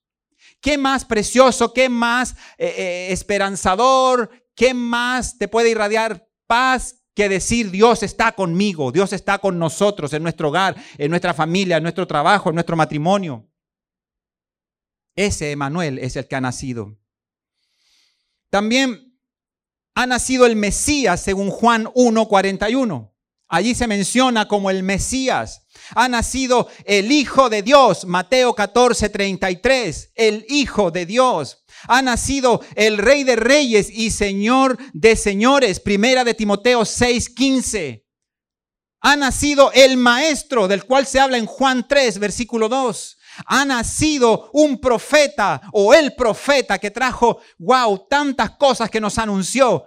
¿Qué 0.66 0.80
más 0.80 1.06
precioso, 1.06 1.74
qué 1.74 1.90
más 1.90 2.32
eh, 2.58 2.74
eh, 2.76 3.08
esperanzador, 3.12 4.32
qué 4.56 4.74
más 4.74 5.38
te 5.38 5.48
puede 5.48 5.70
irradiar 5.70 6.28
paz 6.48 7.04
que 7.14 7.30
decir 7.30 7.70
Dios 7.70 8.02
está 8.02 8.32
conmigo, 8.32 8.92
Dios 8.92 9.14
está 9.14 9.38
con 9.38 9.60
nosotros 9.60 10.12
en 10.14 10.24
nuestro 10.24 10.50
hogar, 10.50 10.76
en 10.98 11.12
nuestra 11.12 11.36
familia, 11.36 11.78
en 11.78 11.84
nuestro 11.84 12.08
trabajo, 12.08 12.50
en 12.50 12.56
nuestro 12.56 12.76
matrimonio? 12.76 13.48
Ese 15.16 15.52
Emanuel 15.52 16.00
es 16.00 16.16
el 16.16 16.28
que 16.28 16.36
ha 16.36 16.42
nacido. 16.42 16.98
También 18.50 19.20
ha 19.94 20.08
nacido 20.08 20.48
el 20.48 20.56
Mesías, 20.56 21.22
según 21.22 21.52
Juan 21.52 21.86
1:41. 21.94 23.15
Allí 23.56 23.74
se 23.74 23.88
menciona 23.88 24.50
como 24.50 24.70
el 24.70 24.84
Mesías. 24.84 25.62
Ha 25.92 26.10
nacido 26.10 26.68
el 26.84 27.10
Hijo 27.10 27.50
de 27.50 27.62
Dios, 27.62 28.04
Mateo 28.04 28.54
14:33, 28.54 30.12
el 30.16 30.46
Hijo 30.50 30.92
de 30.92 31.06
Dios. 31.06 31.64
Ha 31.88 32.02
nacido 32.02 32.60
el 32.76 32.98
Rey 32.98 33.24
de 33.24 33.38
Reyes 33.38 33.90
y 33.90 34.12
Señor 34.12 34.78
de 34.92 35.16
Señores, 35.16 35.80
primera 35.80 36.26
de 36.26 36.34
Timoteo 36.34 36.84
6:15. 36.84 38.06
Ha 39.00 39.16
nacido 39.16 39.72
el 39.72 39.96
Maestro, 39.96 40.68
del 40.68 40.84
cual 40.84 41.06
se 41.06 41.22
habla 41.22 41.38
en 41.38 41.46
Juan 41.46 41.88
3, 41.88 42.20
versículo 42.20 42.68
2 42.68 43.18
ha 43.48 43.66
nacido 43.66 44.50
un 44.54 44.80
profeta 44.80 45.62
o 45.74 45.94
el 45.94 46.16
profeta 46.16 46.80
que 46.80 46.90
trajo, 46.90 47.42
wow, 47.58 48.08
tantas 48.10 48.52
cosas 48.52 48.90
que 48.90 49.02
nos 49.02 49.18
anunció. 49.18 49.86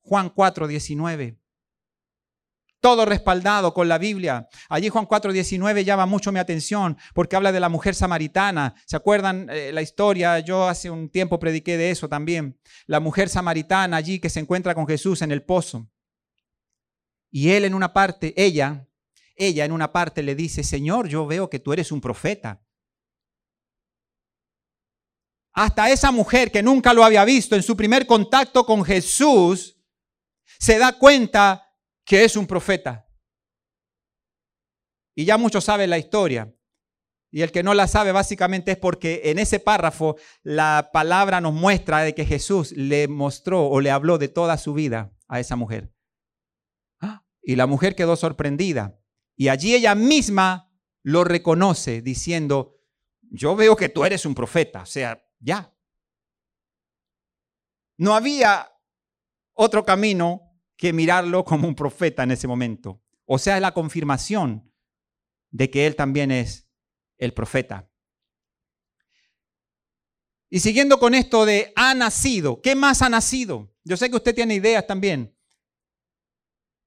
Juan 0.00 0.30
4, 0.30 0.68
19. 0.68 1.38
Todo 2.80 3.04
respaldado 3.04 3.74
con 3.74 3.88
la 3.88 3.98
Biblia. 3.98 4.48
Allí 4.68 4.88
Juan 4.88 5.06
4, 5.06 5.32
19 5.32 5.84
llama 5.84 6.06
mucho 6.06 6.30
mi 6.30 6.38
atención 6.38 6.96
porque 7.12 7.34
habla 7.34 7.50
de 7.50 7.58
la 7.58 7.68
mujer 7.68 7.94
samaritana. 7.94 8.74
¿Se 8.86 8.94
acuerdan 8.94 9.48
eh, 9.50 9.72
la 9.72 9.82
historia? 9.82 10.38
Yo 10.38 10.68
hace 10.68 10.88
un 10.88 11.10
tiempo 11.10 11.40
prediqué 11.40 11.76
de 11.76 11.90
eso 11.90 12.08
también. 12.08 12.60
La 12.86 13.00
mujer 13.00 13.28
samaritana 13.28 13.96
allí 13.96 14.20
que 14.20 14.30
se 14.30 14.38
encuentra 14.38 14.76
con 14.76 14.86
Jesús 14.86 15.22
en 15.22 15.32
el 15.32 15.42
pozo. 15.42 15.90
Y 17.30 17.50
él 17.50 17.64
en 17.64 17.74
una 17.74 17.92
parte, 17.92 18.32
ella, 18.36 18.88
ella 19.36 19.64
en 19.64 19.72
una 19.72 19.92
parte 19.92 20.22
le 20.22 20.36
dice, 20.36 20.62
Señor, 20.62 21.08
yo 21.08 21.26
veo 21.26 21.50
que 21.50 21.58
tú 21.58 21.72
eres 21.72 21.90
un 21.90 22.00
profeta. 22.00 22.62
Hasta 25.52 25.90
esa 25.90 26.12
mujer 26.12 26.52
que 26.52 26.62
nunca 26.62 26.94
lo 26.94 27.04
había 27.04 27.24
visto 27.24 27.56
en 27.56 27.64
su 27.64 27.76
primer 27.76 28.06
contacto 28.06 28.64
con 28.64 28.84
Jesús, 28.84 29.76
se 30.60 30.78
da 30.78 30.92
cuenta 30.92 31.67
que 32.08 32.24
es 32.24 32.36
un 32.36 32.46
profeta. 32.46 33.06
Y 35.14 35.26
ya 35.26 35.36
muchos 35.36 35.64
saben 35.64 35.90
la 35.90 35.98
historia. 35.98 36.52
Y 37.30 37.42
el 37.42 37.52
que 37.52 37.62
no 37.62 37.74
la 37.74 37.86
sabe 37.86 38.12
básicamente 38.12 38.72
es 38.72 38.78
porque 38.78 39.20
en 39.24 39.38
ese 39.38 39.60
párrafo 39.60 40.16
la 40.42 40.88
palabra 40.90 41.42
nos 41.42 41.52
muestra 41.52 42.00
de 42.00 42.14
que 42.14 42.24
Jesús 42.24 42.72
le 42.72 43.08
mostró 43.08 43.68
o 43.68 43.80
le 43.82 43.90
habló 43.90 44.16
de 44.16 44.28
toda 44.28 44.56
su 44.56 44.72
vida 44.72 45.12
a 45.28 45.38
esa 45.38 45.54
mujer. 45.54 45.92
Y 47.42 47.56
la 47.56 47.66
mujer 47.66 47.94
quedó 47.94 48.16
sorprendida. 48.16 48.98
Y 49.36 49.48
allí 49.48 49.74
ella 49.74 49.94
misma 49.94 50.72
lo 51.02 51.24
reconoce 51.24 52.00
diciendo, 52.00 52.80
yo 53.20 53.54
veo 53.54 53.76
que 53.76 53.90
tú 53.90 54.06
eres 54.06 54.24
un 54.24 54.34
profeta. 54.34 54.82
O 54.82 54.86
sea, 54.86 55.22
ya. 55.40 55.74
No 57.98 58.14
había 58.14 58.70
otro 59.52 59.84
camino 59.84 60.47
que 60.78 60.94
mirarlo 60.94 61.44
como 61.44 61.68
un 61.68 61.74
profeta 61.74 62.22
en 62.22 62.30
ese 62.30 62.48
momento. 62.48 63.02
O 63.26 63.38
sea, 63.38 63.56
es 63.56 63.60
la 63.60 63.74
confirmación 63.74 64.72
de 65.50 65.70
que 65.70 65.86
él 65.86 65.94
también 65.94 66.30
es 66.30 66.66
el 67.18 67.34
profeta. 67.34 67.90
Y 70.48 70.60
siguiendo 70.60 70.98
con 70.98 71.12
esto 71.14 71.44
de 71.44 71.74
ha 71.76 71.92
nacido, 71.92 72.62
¿qué 72.62 72.74
más 72.74 73.02
ha 73.02 73.10
nacido? 73.10 73.70
Yo 73.84 73.98
sé 73.98 74.08
que 74.08 74.16
usted 74.16 74.34
tiene 74.34 74.54
ideas 74.54 74.86
también 74.86 75.36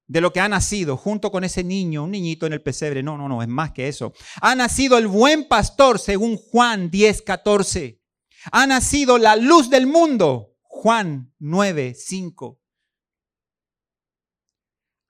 de 0.08 0.20
lo 0.20 0.32
que 0.32 0.40
ha 0.40 0.48
nacido 0.48 0.96
junto 0.96 1.30
con 1.30 1.44
ese 1.44 1.62
niño, 1.62 2.02
un 2.02 2.10
niñito 2.10 2.46
en 2.46 2.54
el 2.54 2.62
pesebre. 2.62 3.04
No, 3.04 3.16
no, 3.16 3.28
no, 3.28 3.40
es 3.40 3.48
más 3.48 3.70
que 3.70 3.86
eso. 3.86 4.12
Ha 4.40 4.56
nacido 4.56 4.98
el 4.98 5.06
buen 5.06 5.46
pastor 5.46 6.00
según 6.00 6.36
Juan 6.36 6.90
10, 6.90 7.22
14 7.22 8.02
ha 8.50 8.66
nacido 8.66 9.18
la 9.18 9.36
luz 9.36 9.70
del 9.70 9.86
mundo. 9.86 10.56
Juan 10.62 11.32
9, 11.38 11.94
5. 11.94 12.60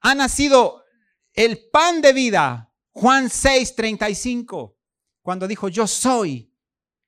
Ha 0.03 0.15
nacido 0.15 0.83
el 1.33 1.69
pan 1.71 2.01
de 2.01 2.13
vida. 2.13 2.71
Juan 2.91 3.29
6, 3.29 3.75
35. 3.75 4.77
Cuando 5.21 5.47
dijo, 5.47 5.69
yo 5.69 5.87
soy, 5.87 6.53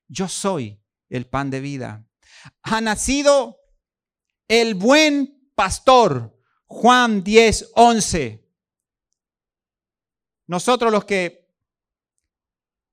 yo 0.08 0.28
soy 0.28 0.82
el 1.10 1.26
pan 1.26 1.50
de 1.50 1.60
vida. 1.60 2.08
Ha 2.62 2.80
nacido 2.80 3.60
el 4.48 4.74
buen 4.74 5.52
pastor. 5.54 6.40
Juan 6.64 7.22
10, 7.22 7.72
11. 7.74 8.50
Nosotros 10.46 10.90
los 10.90 11.04
que 11.04 11.54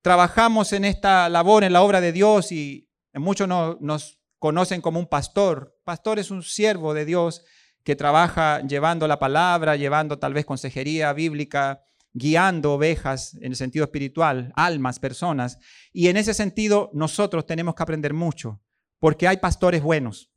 trabajamos 0.02 0.74
en 0.74 0.84
esta 0.84 1.30
labor, 1.30 1.64
en 1.64 1.72
la 1.72 1.82
obra 1.82 2.02
de 2.02 2.12
Dios, 2.12 2.52
y 2.52 2.92
muchos 3.14 3.48
nos 3.48 4.20
conocen 4.38 4.82
como 4.82 5.00
un 5.00 5.08
pastor. 5.08 5.80
Pastor 5.86 6.20
es 6.20 6.30
un 6.30 6.44
siervo 6.44 6.94
de 6.94 7.06
Dios 7.06 7.46
que 7.84 7.96
trabaja 7.96 8.62
llevando 8.62 9.08
la 9.08 9.20
palabra, 9.20 9.76
llevando 9.76 10.18
tal 10.18 10.34
vez 10.34 10.46
consejería 10.46 11.12
bíblica, 11.14 11.84
guiando 12.14 12.74
ovejas 12.74 13.36
en 13.36 13.52
el 13.52 13.56
sentido 13.56 13.86
espiritual, 13.86 14.54
almas, 14.56 15.00
personas. 15.00 15.58
Y 15.92 16.08
en 16.08 16.18
ese 16.18 16.34
sentido 16.34 16.90
nosotros 16.94 17.46
tenemos 17.46 17.76
que 17.76 17.84
aprender 17.84 18.14
mucho, 18.14 18.62
porque 19.00 19.28
hay 19.28 19.38
pastores 19.38 19.82
buenos, 19.82 20.32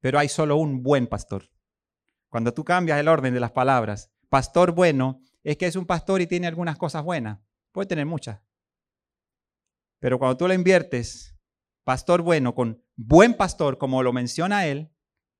pero 0.00 0.18
hay 0.18 0.28
solo 0.28 0.56
un 0.56 0.82
buen 0.82 1.06
pastor. 1.06 1.50
Cuando 2.28 2.54
tú 2.54 2.64
cambias 2.64 2.98
el 2.98 3.08
orden 3.08 3.34
de 3.34 3.40
las 3.40 3.52
palabras, 3.52 4.10
pastor 4.28 4.72
bueno 4.72 5.20
es 5.42 5.56
que 5.56 5.66
es 5.66 5.76
un 5.76 5.86
pastor 5.86 6.20
y 6.20 6.26
tiene 6.26 6.46
algunas 6.46 6.76
cosas 6.76 7.04
buenas. 7.04 7.40
Puede 7.72 7.86
tener 7.86 8.06
muchas. 8.06 8.40
Pero 9.98 10.18
cuando 10.18 10.36
tú 10.36 10.48
lo 10.48 10.54
inviertes, 10.54 11.36
pastor 11.84 12.22
bueno 12.22 12.54
con 12.54 12.82
buen 12.96 13.34
pastor, 13.34 13.78
como 13.78 14.02
lo 14.02 14.12
menciona 14.12 14.66
él 14.66 14.90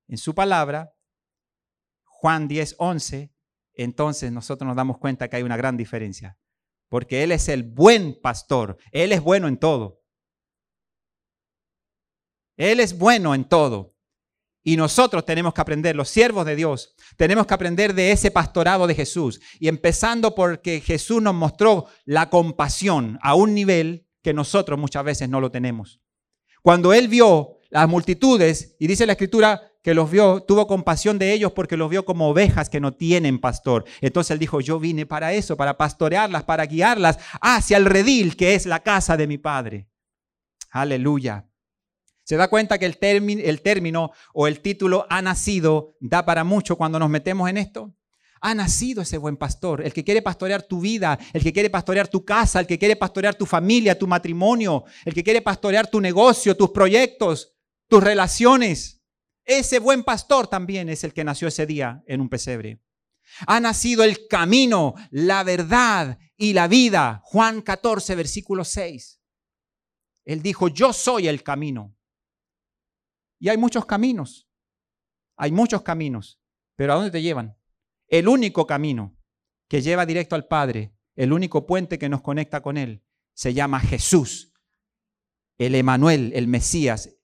en 0.08 0.18
su 0.18 0.34
palabra, 0.34 0.94
Juan 2.04 2.48
10, 2.48 2.76
11, 2.78 3.32
entonces 3.74 4.32
nosotros 4.32 4.66
nos 4.66 4.76
damos 4.76 4.98
cuenta 4.98 5.28
que 5.28 5.36
hay 5.36 5.42
una 5.42 5.56
gran 5.56 5.76
diferencia. 5.76 6.38
Porque 6.88 7.22
Él 7.22 7.32
es 7.32 7.48
el 7.48 7.62
buen 7.62 8.18
pastor. 8.20 8.78
Él 8.92 9.12
es 9.12 9.20
bueno 9.20 9.48
en 9.48 9.58
todo. 9.58 10.02
Él 12.56 12.80
es 12.80 12.96
bueno 12.96 13.34
en 13.34 13.44
todo. 13.44 13.94
Y 14.62 14.76
nosotros 14.76 15.24
tenemos 15.24 15.54
que 15.54 15.60
aprender, 15.60 15.94
los 15.94 16.08
siervos 16.08 16.44
de 16.44 16.56
Dios, 16.56 16.96
tenemos 17.16 17.46
que 17.46 17.54
aprender 17.54 17.94
de 17.94 18.10
ese 18.10 18.32
pastorado 18.32 18.86
de 18.86 18.94
Jesús. 18.94 19.40
Y 19.60 19.68
empezando 19.68 20.34
porque 20.34 20.80
Jesús 20.80 21.22
nos 21.22 21.34
mostró 21.34 21.86
la 22.04 22.30
compasión 22.30 23.18
a 23.22 23.34
un 23.34 23.54
nivel 23.54 24.08
que 24.22 24.34
nosotros 24.34 24.78
muchas 24.78 25.04
veces 25.04 25.28
no 25.28 25.40
lo 25.40 25.52
tenemos. 25.52 26.00
Cuando 26.62 26.92
Él 26.92 27.06
vio 27.06 27.58
las 27.70 27.88
multitudes, 27.88 28.74
y 28.80 28.86
dice 28.88 29.06
la 29.06 29.12
escritura 29.12 29.70
que 29.86 29.94
los 29.94 30.10
vio, 30.10 30.40
tuvo 30.42 30.66
compasión 30.66 31.16
de 31.16 31.32
ellos 31.32 31.52
porque 31.52 31.76
los 31.76 31.88
vio 31.88 32.04
como 32.04 32.28
ovejas 32.28 32.68
que 32.68 32.80
no 32.80 32.94
tienen 32.94 33.38
pastor. 33.38 33.84
Entonces 34.00 34.32
Él 34.32 34.40
dijo, 34.40 34.60
yo 34.60 34.80
vine 34.80 35.06
para 35.06 35.32
eso, 35.32 35.56
para 35.56 35.78
pastorearlas, 35.78 36.42
para 36.42 36.66
guiarlas 36.66 37.20
hacia 37.40 37.76
el 37.76 37.84
redil 37.84 38.36
que 38.36 38.56
es 38.56 38.66
la 38.66 38.80
casa 38.80 39.16
de 39.16 39.28
mi 39.28 39.38
Padre. 39.38 39.88
Aleluya. 40.72 41.48
¿Se 42.24 42.34
da 42.34 42.48
cuenta 42.48 42.78
que 42.78 42.86
el, 42.86 42.98
el 43.00 43.62
término 43.62 44.10
o 44.34 44.48
el 44.48 44.58
título 44.58 45.06
ha 45.08 45.22
nacido 45.22 45.94
da 46.00 46.26
para 46.26 46.42
mucho 46.42 46.74
cuando 46.74 46.98
nos 46.98 47.08
metemos 47.08 47.48
en 47.48 47.56
esto? 47.56 47.94
Ha 48.40 48.56
nacido 48.56 49.02
ese 49.02 49.18
buen 49.18 49.36
pastor, 49.36 49.86
el 49.86 49.92
que 49.92 50.02
quiere 50.02 50.20
pastorear 50.20 50.64
tu 50.64 50.80
vida, 50.80 51.16
el 51.32 51.44
que 51.44 51.52
quiere 51.52 51.70
pastorear 51.70 52.08
tu 52.08 52.24
casa, 52.24 52.58
el 52.58 52.66
que 52.66 52.76
quiere 52.76 52.96
pastorear 52.96 53.36
tu 53.36 53.46
familia, 53.46 53.96
tu 53.96 54.08
matrimonio, 54.08 54.82
el 55.04 55.14
que 55.14 55.22
quiere 55.22 55.42
pastorear 55.42 55.86
tu 55.88 56.00
negocio, 56.00 56.56
tus 56.56 56.70
proyectos, 56.70 57.54
tus 57.86 58.02
relaciones. 58.02 58.95
Ese 59.46 59.78
buen 59.78 60.02
pastor 60.02 60.48
también 60.48 60.88
es 60.88 61.04
el 61.04 61.14
que 61.14 61.24
nació 61.24 61.48
ese 61.48 61.66
día 61.66 62.02
en 62.06 62.20
un 62.20 62.28
pesebre. 62.28 62.82
Ha 63.46 63.60
nacido 63.60 64.02
el 64.02 64.26
camino, 64.28 64.94
la 65.10 65.44
verdad 65.44 66.18
y 66.36 66.52
la 66.52 66.68
vida. 66.68 67.20
Juan 67.24 67.62
14, 67.62 68.16
versículo 68.16 68.64
6. 68.64 69.20
Él 70.24 70.42
dijo, 70.42 70.68
yo 70.68 70.92
soy 70.92 71.28
el 71.28 71.44
camino. 71.44 71.96
Y 73.38 73.48
hay 73.48 73.56
muchos 73.56 73.86
caminos. 73.86 74.48
Hay 75.36 75.52
muchos 75.52 75.82
caminos. 75.82 76.40
Pero 76.74 76.92
¿a 76.92 76.96
dónde 76.96 77.12
te 77.12 77.22
llevan? 77.22 77.56
El 78.08 78.26
único 78.28 78.66
camino 78.66 79.16
que 79.68 79.80
lleva 79.80 80.06
directo 80.06 80.34
al 80.34 80.46
Padre, 80.46 80.96
el 81.14 81.32
único 81.32 81.66
puente 81.66 81.98
que 81.98 82.08
nos 82.08 82.22
conecta 82.22 82.62
con 82.62 82.76
Él, 82.76 83.04
se 83.34 83.54
llama 83.54 83.80
Jesús, 83.80 84.52
el 85.58 85.74
Emanuel, 85.74 86.32
el 86.34 86.48
Mesías, 86.48 87.16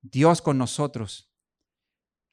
Dios 0.00 0.42
con 0.42 0.58
nosotros. 0.58 1.33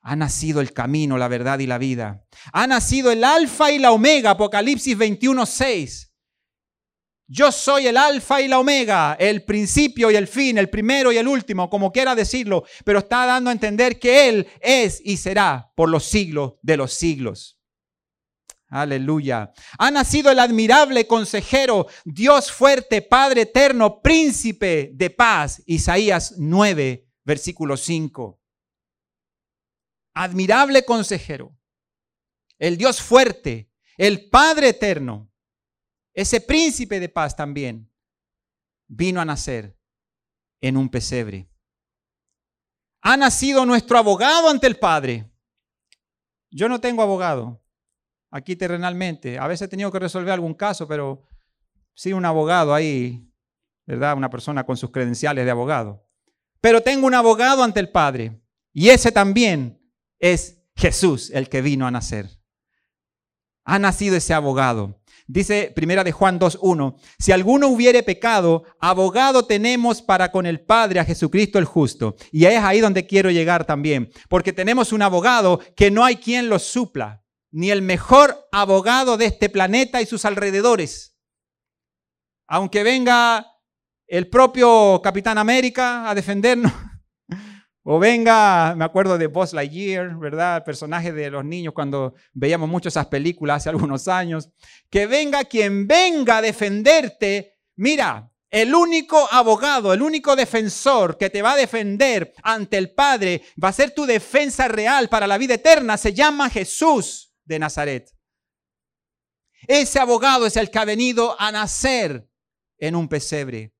Ha 0.02 0.16
nacido 0.16 0.62
el 0.62 0.74
camino, 0.74 1.18
la 1.18 1.28
verdad 1.28 1.60
y 1.60 1.68
la 1.68 1.78
vida. 1.78 2.26
Ha 2.54 2.66
nacido 2.66 3.12
el 3.12 3.24
alfa 3.24 3.72
y 3.72 3.78
la 3.78 3.92
omega, 3.92 4.32
Apocalipsis 4.32 4.98
21, 4.98 5.46
6. 5.46 6.12
Yo 7.34 7.50
soy 7.52 7.88
el 7.88 7.96
alfa 7.96 8.42
y 8.42 8.50
la 8.50 8.60
omega, 8.60 9.16
el 9.18 9.46
principio 9.46 10.12
y 10.12 10.16
el 10.16 10.28
fin, 10.28 10.58
el 10.58 10.70
primero 10.70 11.14
y 11.14 11.18
el 11.18 11.30
último, 11.30 11.70
como 11.70 11.92
quiera 11.92 12.14
decirlo, 12.14 12.66
pero 12.84 13.00
está 13.00 13.26
dando 13.26 13.50
a 13.50 13.54
entender 13.54 14.00
que 14.00 14.28
Él 14.28 14.48
es 14.60 15.00
y 15.02 15.16
será 15.16 15.72
por 15.76 15.88
los 15.88 16.04
siglos 16.04 16.56
de 16.62 16.76
los 16.76 16.94
siglos. 16.94 17.58
Aleluya. 18.68 19.54
Ha 19.78 19.92
nacido 19.92 20.32
el 20.32 20.40
admirable 20.40 21.08
consejero, 21.08 21.88
Dios 22.04 22.52
fuerte, 22.52 23.02
Padre 23.02 23.42
eterno, 23.44 24.02
príncipe 24.02 24.92
de 24.94 25.10
paz. 25.10 25.62
Isaías 25.66 26.36
9, 26.38 27.08
versículo 27.24 27.78
5. 27.78 28.41
Admirable 30.14 30.84
consejero, 30.84 31.58
el 32.60 32.78
Dios 32.78 33.02
fuerte, 33.02 33.72
el 33.98 34.30
Padre 34.30 34.70
eterno, 34.70 35.32
ese 36.14 36.42
príncipe 36.42 37.00
de 37.00 37.10
paz 37.10 37.36
también 37.36 37.92
vino 38.88 39.22
a 39.22 39.26
nacer 39.26 39.78
en 40.60 40.78
un 40.78 40.90
pesebre. 40.90 41.50
Ha 43.02 43.18
nacido 43.18 43.66
nuestro 43.66 43.98
abogado 43.98 44.50
ante 44.50 44.68
el 44.68 44.78
Padre. 44.78 45.32
Yo 46.52 46.70
no 46.70 46.80
tengo 46.80 47.02
abogado 47.02 47.64
aquí 48.30 48.56
terrenalmente. 48.56 49.40
A 49.40 49.48
veces 49.48 49.66
he 49.66 49.70
tenido 49.70 49.92
que 49.92 50.00
resolver 50.00 50.34
algún 50.34 50.54
caso, 50.54 50.88
pero 50.88 51.28
sí 51.96 52.14
un 52.14 52.26
abogado 52.26 52.74
ahí, 52.74 53.28
¿verdad? 53.88 54.16
Una 54.16 54.30
persona 54.30 54.66
con 54.66 54.78
sus 54.78 54.92
credenciales 54.92 55.46
de 55.46 55.52
abogado. 55.52 56.08
Pero 56.60 56.82
tengo 56.82 57.08
un 57.08 57.16
abogado 57.16 57.64
ante 57.64 57.80
el 57.80 57.90
Padre. 57.90 58.40
Y 58.72 58.90
ese 58.90 59.12
también 59.12 59.81
es 60.22 60.64
Jesús 60.76 61.30
el 61.32 61.50
que 61.50 61.62
vino 61.62 61.86
a 61.86 61.92
nacer. 61.92 62.30
Ha 63.66 63.78
nacido 63.80 64.16
ese 64.16 64.34
abogado. 64.34 65.02
Dice 65.28 65.72
Primera 65.76 66.04
de 66.04 66.12
Juan 66.12 66.40
2.1, 66.40 67.00
si 67.20 67.32
alguno 67.32 67.68
hubiere 67.68 68.04
pecado, 68.04 68.64
abogado 68.80 69.46
tenemos 69.46 70.02
para 70.02 70.32
con 70.32 70.46
el 70.46 70.62
Padre 70.62 71.00
a 71.00 71.06
Jesucristo 71.06 71.58
el 71.60 71.66
justo. 71.66 72.16
Y 72.32 72.46
es 72.46 72.62
ahí 72.62 72.80
donde 72.80 73.06
quiero 73.06 73.30
llegar 73.32 73.66
también, 73.66 74.12
porque 74.30 74.52
tenemos 74.52 74.92
un 74.92 75.02
abogado 75.02 75.60
que 75.76 75.92
no 75.92 76.04
hay 76.04 76.18
quien 76.18 76.50
lo 76.50 76.60
supla, 76.60 77.24
ni 77.52 77.72
el 77.72 77.82
mejor 77.82 78.48
abogado 78.52 79.18
de 79.18 79.26
este 79.26 79.50
planeta 79.50 80.02
y 80.02 80.06
sus 80.06 80.26
alrededores. 80.26 81.18
Aunque 82.48 82.84
venga 82.84 83.48
el 84.08 84.28
propio 84.28 85.00
Capitán 85.02 85.38
América 85.38 86.10
a 86.10 86.16
defendernos, 86.16 86.74
o 87.84 87.98
venga, 87.98 88.76
me 88.76 88.86
acuerdo 88.86 89.18
de 89.18 89.28
Buzz 89.28 89.54
Lightyear, 89.54 90.16
¿verdad? 90.18 90.58
El 90.58 90.64
personaje 90.64 91.12
de 91.12 91.32
los 91.32 91.44
niños 91.44 91.74
cuando 91.74 92.14
veíamos 92.34 92.70
mucho 92.70 92.90
esas 92.90 93.08
películas 93.08 93.58
hace 93.58 93.70
algunos 93.70 94.08
años. 94.08 94.50
Que 94.90 95.08
venga 95.08 95.46
quien 95.46 95.88
venga 95.88 96.38
a 96.38 96.42
defenderte. 96.42 97.58
Mira, 97.78 98.32
el 98.52 98.76
único 98.76 99.28
abogado, 99.32 99.94
el 99.94 100.04
único 100.04 100.36
defensor 100.36 101.18
que 101.18 101.32
te 101.32 101.42
va 101.42 101.54
a 101.54 101.58
defender 101.58 102.34
ante 102.44 102.78
el 102.78 102.94
Padre, 102.94 103.42
va 103.62 103.70
a 103.70 103.74
ser 103.74 103.92
tu 103.96 104.06
defensa 104.06 104.68
real 104.68 105.10
para 105.10 105.26
la 105.26 105.40
vida 105.40 105.56
eterna, 105.56 105.98
se 105.98 106.14
llama 106.14 106.50
Jesús 106.50 107.34
de 107.46 107.58
Nazaret. 107.58 108.14
Ese 109.68 110.00
abogado 110.00 110.46
es 110.46 110.56
el 110.56 110.70
que 110.70 110.80
ha 110.80 110.86
venido 110.86 111.36
a 111.40 111.52
nacer 111.52 112.28
en 112.78 112.96
un 112.96 113.08
pesebre. 113.08 113.74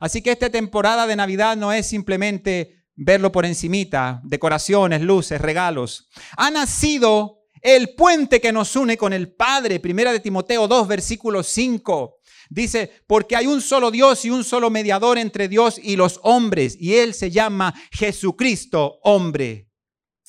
Así 0.00 0.22
que 0.22 0.30
esta 0.32 0.48
temporada 0.48 1.06
de 1.06 1.16
Navidad 1.16 1.56
no 1.56 1.72
es 1.72 1.86
simplemente 1.86 2.77
verlo 2.98 3.30
por 3.30 3.46
encimita, 3.46 4.20
decoraciones, 4.24 5.02
luces, 5.02 5.40
regalos. 5.40 6.08
Ha 6.36 6.50
nacido 6.50 7.44
el 7.62 7.94
puente 7.94 8.40
que 8.40 8.52
nos 8.52 8.74
une 8.76 8.96
con 8.96 9.12
el 9.12 9.32
Padre. 9.32 9.78
Primera 9.80 10.12
de 10.12 10.20
Timoteo 10.20 10.66
2, 10.66 10.88
versículo 10.88 11.42
5. 11.42 12.16
Dice, 12.50 12.90
porque 13.06 13.36
hay 13.36 13.46
un 13.46 13.60
solo 13.60 13.90
Dios 13.90 14.24
y 14.24 14.30
un 14.30 14.42
solo 14.42 14.68
mediador 14.70 15.16
entre 15.16 15.48
Dios 15.48 15.78
y 15.82 15.96
los 15.96 16.18
hombres, 16.22 16.76
y 16.80 16.94
Él 16.94 17.14
se 17.14 17.30
llama 17.30 17.74
Jesucristo, 17.92 18.98
hombre. 19.02 19.68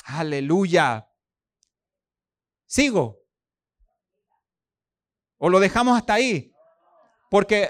Aleluya. 0.03 1.07
¿Sigo? 2.67 3.23
¿O 5.37 5.49
lo 5.49 5.59
dejamos 5.59 5.97
hasta 5.97 6.13
ahí? 6.13 6.51
Porque 7.31 7.69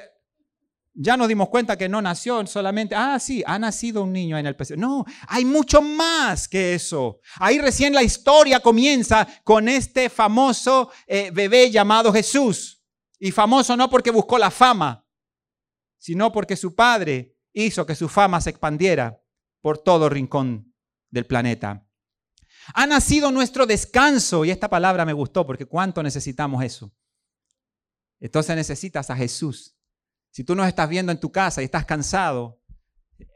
ya 0.94 1.16
nos 1.16 1.28
dimos 1.28 1.50
cuenta 1.50 1.78
que 1.78 1.88
no 1.88 2.02
nació 2.02 2.46
solamente, 2.48 2.96
ah, 2.96 3.20
sí, 3.20 3.44
ha 3.46 3.58
nacido 3.60 4.04
un 4.04 4.12
niño 4.12 4.38
en 4.38 4.46
el 4.46 4.56
pesebre. 4.56 4.82
No, 4.82 5.06
hay 5.28 5.46
mucho 5.46 5.82
más 5.82 6.48
que 6.48 6.74
eso. 6.74 7.20
Ahí 7.36 7.60
recién 7.60 7.94
la 7.94 8.04
historia 8.04 8.60
comienza 8.60 9.28
con 9.44 9.70
este 9.70 10.10
famoso 10.10 10.92
eh, 11.08 11.32
bebé 11.32 11.72
llamado 11.72 12.12
Jesús. 12.12 12.84
Y 13.20 13.32
famoso 13.32 13.76
no 13.76 13.90
porque 13.90 14.12
buscó 14.12 14.38
la 14.38 14.50
fama, 14.50 15.06
sino 15.98 16.32
porque 16.32 16.56
su 16.56 16.74
padre 16.74 17.38
hizo 17.54 17.86
que 17.86 17.96
su 17.96 18.08
fama 18.08 18.40
se 18.40 18.50
expandiera 18.50 19.22
por 19.62 19.78
todo 19.78 20.10
rincón 20.10 20.74
del 21.10 21.26
planeta. 21.26 21.86
Ha 22.74 22.88
nacido 22.88 23.32
nuestro 23.32 23.66
descanso. 23.66 24.46
Y 24.46 24.52
esta 24.52 24.70
palabra 24.70 25.06
me 25.06 25.14
gustó 25.14 25.46
porque 25.46 25.66
cuánto 25.66 26.04
necesitamos 26.04 26.64
eso. 26.64 26.94
Entonces 28.20 28.56
necesitas 28.56 29.10
a 29.10 29.16
Jesús. 29.16 29.79
Si 30.40 30.46
tú 30.46 30.56
nos 30.56 30.70
estás 30.70 30.88
viendo 30.88 31.12
en 31.12 31.20
tu 31.20 31.30
casa 31.30 31.62
y 31.62 31.66
estás 31.66 31.84
cansado, 31.84 32.62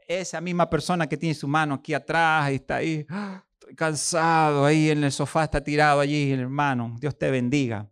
esa 0.08 0.40
misma 0.40 0.70
persona 0.70 1.06
que 1.06 1.18
tiene 1.18 1.34
su 1.34 1.46
mano 1.46 1.74
aquí 1.74 1.92
atrás 1.92 2.50
y 2.50 2.54
está 2.54 2.76
ahí, 2.76 3.04
¡ah! 3.10 3.44
estoy 3.52 3.74
cansado, 3.74 4.64
ahí 4.64 4.88
en 4.88 5.04
el 5.04 5.12
sofá 5.12 5.44
está 5.44 5.62
tirado 5.62 6.00
allí, 6.00 6.32
hermano, 6.32 6.96
Dios 6.98 7.18
te 7.18 7.30
bendiga. 7.30 7.90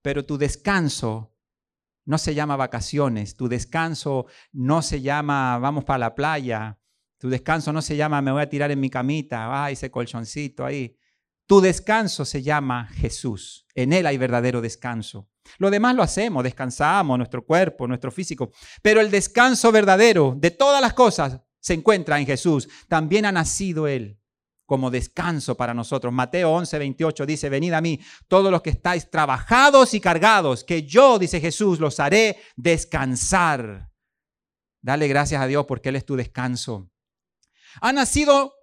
Pero 0.00 0.24
tu 0.24 0.38
descanso 0.38 1.34
no 2.06 2.16
se 2.16 2.34
llama 2.34 2.56
vacaciones, 2.56 3.36
tu 3.36 3.46
descanso 3.46 4.24
no 4.52 4.80
se 4.80 5.02
llama 5.02 5.58
vamos 5.58 5.84
para 5.84 5.98
la 5.98 6.14
playa, 6.14 6.78
tu 7.18 7.28
descanso 7.28 7.74
no 7.74 7.82
se 7.82 7.94
llama 7.94 8.22
me 8.22 8.32
voy 8.32 8.40
a 8.40 8.48
tirar 8.48 8.70
en 8.70 8.80
mi 8.80 8.88
camita, 8.88 9.64
ay, 9.64 9.74
ese 9.74 9.90
colchoncito 9.90 10.64
ahí. 10.64 10.96
Tu 11.46 11.60
descanso 11.60 12.24
se 12.24 12.42
llama 12.42 12.88
Jesús. 12.94 13.66
En 13.74 13.92
Él 13.92 14.06
hay 14.06 14.18
verdadero 14.18 14.60
descanso. 14.60 15.28
Lo 15.58 15.70
demás 15.70 15.94
lo 15.94 16.02
hacemos, 16.02 16.42
descansamos, 16.42 17.16
nuestro 17.16 17.44
cuerpo, 17.44 17.86
nuestro 17.86 18.10
físico. 18.10 18.50
Pero 18.82 19.00
el 19.00 19.10
descanso 19.10 19.70
verdadero 19.70 20.34
de 20.36 20.50
todas 20.50 20.80
las 20.80 20.92
cosas 20.92 21.40
se 21.60 21.74
encuentra 21.74 22.18
en 22.18 22.26
Jesús. 22.26 22.68
También 22.88 23.26
ha 23.26 23.32
nacido 23.32 23.86
Él 23.86 24.20
como 24.66 24.90
descanso 24.90 25.56
para 25.56 25.72
nosotros. 25.72 26.12
Mateo 26.12 26.50
11, 26.50 26.78
28 26.78 27.24
dice, 27.24 27.48
venid 27.48 27.72
a 27.72 27.80
mí 27.80 28.00
todos 28.26 28.50
los 28.50 28.62
que 28.62 28.70
estáis 28.70 29.08
trabajados 29.08 29.94
y 29.94 30.00
cargados, 30.00 30.64
que 30.64 30.82
yo, 30.82 31.18
dice 31.18 31.40
Jesús, 31.40 31.78
los 31.78 32.00
haré 32.00 32.38
descansar. 32.56 33.92
Dale 34.82 35.08
gracias 35.08 35.40
a 35.40 35.46
Dios 35.46 35.64
porque 35.66 35.88
Él 35.90 35.96
es 35.96 36.04
tu 36.04 36.16
descanso. 36.16 36.90
Ha 37.80 37.92
nacido 37.92 38.54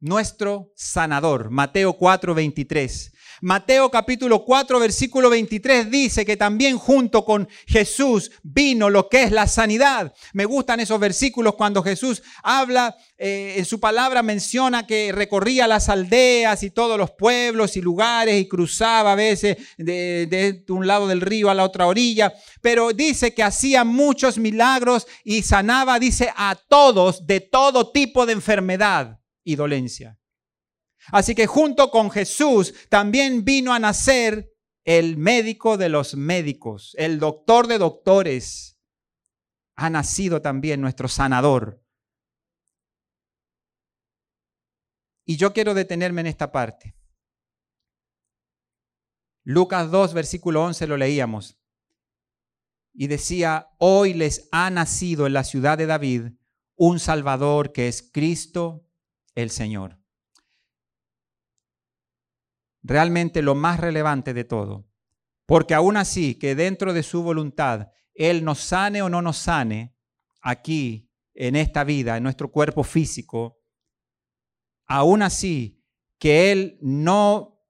nuestro 0.00 0.72
sanador. 0.74 1.50
Mateo 1.50 1.94
4, 1.94 2.34
23. 2.34 3.12
Mateo 3.42 3.90
capítulo 3.90 4.44
4, 4.44 4.80
versículo 4.80 5.28
23 5.28 5.90
dice 5.90 6.24
que 6.24 6.38
también 6.38 6.78
junto 6.78 7.24
con 7.24 7.48
Jesús 7.66 8.30
vino 8.42 8.88
lo 8.88 9.08
que 9.08 9.24
es 9.24 9.32
la 9.32 9.46
sanidad. 9.46 10.14
Me 10.32 10.46
gustan 10.46 10.80
esos 10.80 10.98
versículos 10.98 11.54
cuando 11.54 11.82
Jesús 11.82 12.22
habla, 12.42 12.96
eh, 13.18 13.54
en 13.58 13.64
su 13.66 13.78
palabra 13.78 14.22
menciona 14.22 14.86
que 14.86 15.12
recorría 15.12 15.66
las 15.66 15.90
aldeas 15.90 16.62
y 16.62 16.70
todos 16.70 16.96
los 16.96 17.10
pueblos 17.10 17.76
y 17.76 17.82
lugares 17.82 18.40
y 18.40 18.48
cruzaba 18.48 19.12
a 19.12 19.16
veces 19.16 19.58
de, 19.76 20.26
de 20.26 20.72
un 20.72 20.86
lado 20.86 21.06
del 21.06 21.20
río 21.20 21.50
a 21.50 21.54
la 21.54 21.64
otra 21.64 21.86
orilla, 21.86 22.32
pero 22.62 22.92
dice 22.92 23.34
que 23.34 23.42
hacía 23.42 23.84
muchos 23.84 24.38
milagros 24.38 25.06
y 25.24 25.42
sanaba, 25.42 25.98
dice, 25.98 26.32
a 26.36 26.56
todos 26.68 27.26
de 27.26 27.40
todo 27.40 27.92
tipo 27.92 28.24
de 28.24 28.32
enfermedad 28.32 29.18
y 29.46 29.54
dolencia. 29.54 30.18
Así 31.12 31.36
que 31.36 31.46
junto 31.46 31.90
con 31.90 32.10
Jesús 32.10 32.74
también 32.90 33.44
vino 33.44 33.72
a 33.72 33.78
nacer 33.78 34.52
el 34.84 35.16
médico 35.16 35.76
de 35.76 35.88
los 35.88 36.16
médicos, 36.16 36.94
el 36.98 37.20
doctor 37.20 37.68
de 37.68 37.78
doctores. 37.78 38.78
Ha 39.76 39.88
nacido 39.88 40.42
también 40.42 40.80
nuestro 40.80 41.06
sanador. 41.06 41.80
Y 45.24 45.36
yo 45.36 45.52
quiero 45.52 45.74
detenerme 45.74 46.22
en 46.22 46.26
esta 46.26 46.50
parte. 46.50 46.96
Lucas 49.44 49.92
2, 49.92 50.12
versículo 50.12 50.64
11 50.64 50.88
lo 50.88 50.96
leíamos. 50.96 51.56
Y 52.92 53.06
decía, 53.06 53.68
hoy 53.78 54.12
les 54.12 54.48
ha 54.50 54.70
nacido 54.70 55.26
en 55.26 55.34
la 55.34 55.44
ciudad 55.44 55.78
de 55.78 55.86
David 55.86 56.32
un 56.74 56.98
Salvador 56.98 57.72
que 57.72 57.86
es 57.86 58.02
Cristo 58.12 58.85
el 59.36 59.50
Señor. 59.50 60.00
Realmente 62.82 63.42
lo 63.42 63.54
más 63.54 63.78
relevante 63.78 64.34
de 64.34 64.42
todo, 64.42 64.90
porque 65.46 65.74
aún 65.74 65.96
así 65.96 66.34
que 66.34 66.56
dentro 66.56 66.92
de 66.92 67.04
su 67.04 67.22
voluntad 67.22 67.92
Él 68.14 68.44
nos 68.44 68.58
sane 68.58 69.02
o 69.02 69.08
no 69.08 69.22
nos 69.22 69.36
sane 69.36 69.94
aquí, 70.40 71.06
en 71.36 71.54
esta 71.54 71.84
vida, 71.84 72.16
en 72.16 72.22
nuestro 72.22 72.50
cuerpo 72.50 72.82
físico, 72.82 73.60
aún 74.86 75.22
así 75.22 75.84
que 76.18 76.50
Él 76.50 76.78
no 76.80 77.62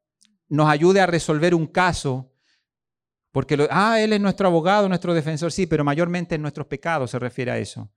nos 0.49 0.69
ayude 0.69 1.01
a 1.01 1.07
resolver 1.07 1.55
un 1.55 1.67
caso, 1.67 2.33
porque, 3.33 3.67
ah, 3.71 4.01
Él 4.01 4.13
es 4.13 4.21
nuestro 4.21 4.47
abogado, 4.47 4.89
nuestro 4.89 5.13
defensor, 5.13 5.53
sí, 5.53 5.67
pero 5.67 5.85
mayormente 5.85 6.37
en 6.37 6.43
nuestros 6.43 6.69
pecados 6.69 7.11
se 7.11 7.19
refiere 7.19 7.51
a 7.51 7.59
eso. 7.59 7.93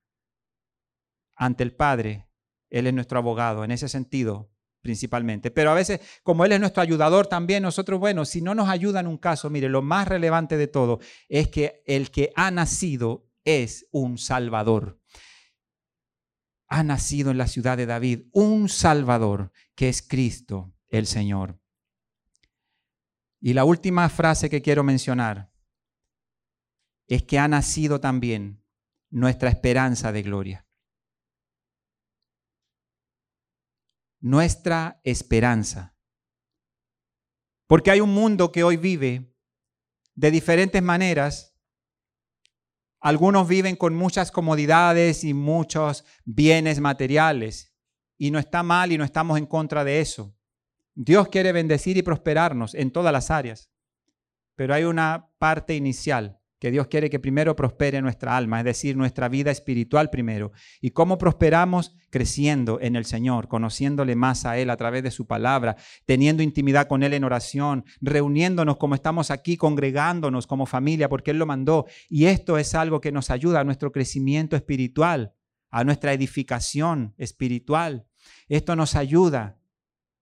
Ante 1.35 1.63
el 1.63 1.75
Padre, 1.75 2.28
él 2.69 2.87
es 2.87 2.93
nuestro 2.93 3.19
abogado, 3.19 3.63
en 3.63 3.71
ese 3.71 3.89
sentido 3.89 4.49
principalmente. 4.81 5.51
Pero 5.51 5.71
a 5.71 5.75
veces, 5.75 5.99
como 6.23 6.45
Él 6.45 6.53
es 6.53 6.59
nuestro 6.59 6.81
ayudador 6.81 7.27
también, 7.27 7.63
nosotros, 7.63 7.99
bueno, 7.99 8.25
si 8.25 8.41
no 8.41 8.55
nos 8.55 8.69
ayuda 8.69 8.99
en 8.99 9.07
un 9.07 9.17
caso, 9.17 9.49
mire, 9.49 9.69
lo 9.69 9.81
más 9.81 10.07
relevante 10.07 10.57
de 10.57 10.67
todo 10.67 10.99
es 11.27 11.49
que 11.49 11.83
el 11.85 12.11
que 12.11 12.31
ha 12.35 12.51
nacido 12.51 13.27
es 13.43 13.87
un 13.91 14.17
Salvador. 14.17 14.99
Ha 16.67 16.83
nacido 16.83 17.31
en 17.31 17.37
la 17.37 17.47
ciudad 17.47 17.77
de 17.77 17.87
David 17.87 18.27
un 18.31 18.69
Salvador, 18.69 19.51
que 19.75 19.89
es 19.89 20.01
Cristo 20.01 20.73
el 20.89 21.07
Señor. 21.07 21.59
Y 23.41 23.53
la 23.53 23.63
última 23.63 24.07
frase 24.09 24.49
que 24.49 24.61
quiero 24.61 24.83
mencionar 24.83 25.51
es 27.07 27.23
que 27.23 27.39
ha 27.39 27.47
nacido 27.47 27.99
también 27.99 28.63
nuestra 29.09 29.49
esperanza 29.49 30.11
de 30.11 30.21
gloria. 30.21 30.68
Nuestra 34.19 34.99
esperanza. 35.03 35.95
Porque 37.67 37.91
hay 37.91 38.01
un 38.01 38.13
mundo 38.13 38.51
que 38.51 38.63
hoy 38.63 38.77
vive 38.77 39.33
de 40.15 40.31
diferentes 40.31 40.81
maneras. 40.81 41.55
Algunos 42.99 43.47
viven 43.47 43.75
con 43.75 43.95
muchas 43.95 44.31
comodidades 44.31 45.23
y 45.23 45.33
muchos 45.33 46.03
bienes 46.25 46.79
materiales. 46.79 47.73
Y 48.17 48.31
no 48.31 48.39
está 48.39 48.63
mal 48.63 48.91
y 48.91 48.97
no 48.97 49.03
estamos 49.03 49.37
en 49.37 49.45
contra 49.45 49.83
de 49.83 50.01
eso. 50.01 50.35
Dios 50.95 51.29
quiere 51.29 51.51
bendecir 51.51 51.95
y 51.95 52.01
prosperarnos 52.01 52.75
en 52.75 52.91
todas 52.91 53.13
las 53.13 53.31
áreas. 53.31 53.71
Pero 54.55 54.73
hay 54.73 54.83
una 54.83 55.29
parte 55.37 55.75
inicial 55.75 56.38
que 56.59 56.71
Dios 56.71 56.87
quiere 56.87 57.09
que 57.09 57.19
primero 57.19 57.55
prospere 57.55 58.01
nuestra 58.01 58.35
alma, 58.35 58.59
es 58.59 58.65
decir, 58.65 58.97
nuestra 58.97 59.29
vida 59.29 59.49
espiritual 59.49 60.09
primero. 60.09 60.51
¿Y 60.81 60.91
cómo 60.91 61.17
prosperamos? 61.17 61.95
Creciendo 62.09 62.79
en 62.81 62.95
el 62.95 63.05
Señor, 63.05 63.47
conociéndole 63.47 64.15
más 64.15 64.45
a 64.45 64.57
Él 64.57 64.69
a 64.69 64.77
través 64.77 65.03
de 65.03 65.11
su 65.11 65.25
palabra, 65.25 65.77
teniendo 66.05 66.43
intimidad 66.43 66.87
con 66.87 67.03
Él 67.03 67.13
en 67.13 67.23
oración, 67.23 67.85
reuniéndonos 68.01 68.77
como 68.77 68.95
estamos 68.95 69.31
aquí, 69.31 69.55
congregándonos 69.55 70.47
como 70.47 70.65
familia, 70.65 71.07
porque 71.07 71.31
Él 71.31 71.39
lo 71.39 71.45
mandó. 71.45 71.85
Y 72.09 72.25
esto 72.25 72.57
es 72.57 72.75
algo 72.75 72.99
que 72.99 73.11
nos 73.11 73.29
ayuda 73.29 73.61
a 73.61 73.63
nuestro 73.63 73.91
crecimiento 73.91 74.55
espiritual, 74.55 75.33
a 75.71 75.83
nuestra 75.85 76.11
edificación 76.13 77.13
espiritual. 77.17 78.05
Esto 78.49 78.75
nos 78.75 78.95
ayuda 78.95 79.59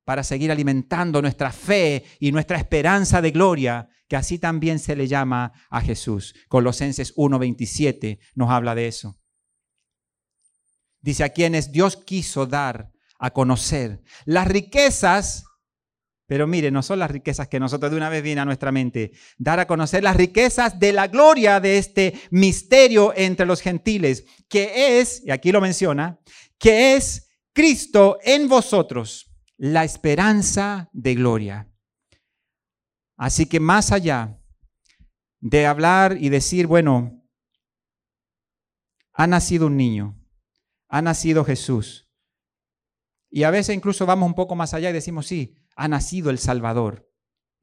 para 0.07 0.23
seguir 0.23 0.51
alimentando 0.51 1.21
nuestra 1.21 1.51
fe 1.51 2.05
y 2.19 2.31
nuestra 2.31 2.57
esperanza 2.57 3.21
de 3.21 3.31
gloria, 3.31 3.89
que 4.07 4.15
así 4.15 4.39
también 4.39 4.79
se 4.79 4.95
le 4.95 5.07
llama 5.07 5.53
a 5.69 5.81
Jesús. 5.81 6.33
Colosenses 6.47 7.13
1:27 7.15 8.19
nos 8.35 8.49
habla 8.49 8.75
de 8.75 8.87
eso. 8.87 9.19
Dice 11.01 11.23
a 11.23 11.29
quienes 11.29 11.71
Dios 11.71 11.97
quiso 11.97 12.45
dar 12.45 12.91
a 13.19 13.31
conocer 13.31 14.01
las 14.25 14.47
riquezas, 14.47 15.45
pero 16.25 16.47
mire, 16.47 16.71
no 16.71 16.83
son 16.83 16.99
las 16.99 17.11
riquezas 17.11 17.47
que 17.47 17.59
nosotros 17.59 17.91
de 17.91 17.97
una 17.97 18.09
vez 18.09 18.21
viene 18.21 18.41
a 18.41 18.45
nuestra 18.45 18.71
mente, 18.71 19.11
dar 19.37 19.59
a 19.59 19.67
conocer 19.67 20.03
las 20.03 20.17
riquezas 20.17 20.79
de 20.79 20.91
la 20.91 21.07
gloria 21.07 21.59
de 21.59 21.77
este 21.77 22.13
misterio 22.31 23.13
entre 23.15 23.45
los 23.45 23.61
gentiles, 23.61 24.25
que 24.49 24.99
es, 24.99 25.23
y 25.25 25.31
aquí 25.31 25.51
lo 25.51 25.61
menciona, 25.61 26.19
que 26.57 26.95
es 26.95 27.29
Cristo 27.53 28.17
en 28.23 28.49
vosotros 28.49 29.31
la 29.57 29.83
esperanza 29.83 30.89
de 30.93 31.15
gloria. 31.15 31.69
Así 33.17 33.47
que 33.47 33.59
más 33.59 33.91
allá 33.91 34.39
de 35.39 35.65
hablar 35.65 36.17
y 36.19 36.29
decir, 36.29 36.67
bueno, 36.67 37.27
ha 39.11 39.25
nacido 39.25 39.67
un 39.67 39.75
niño, 39.75 40.23
ha 40.87 41.01
nacido 41.01 41.43
Jesús. 41.43 42.07
Y 43.29 43.43
a 43.43 43.51
veces 43.51 43.75
incluso 43.75 44.05
vamos 44.05 44.27
un 44.27 44.35
poco 44.35 44.55
más 44.55 44.75
allá 44.75 44.91
y 44.91 44.93
decimos, 44.93 45.25
sí, 45.25 45.57
ha 45.75 45.87
nacido 45.87 46.29
el 46.29 46.37
Salvador. 46.37 47.11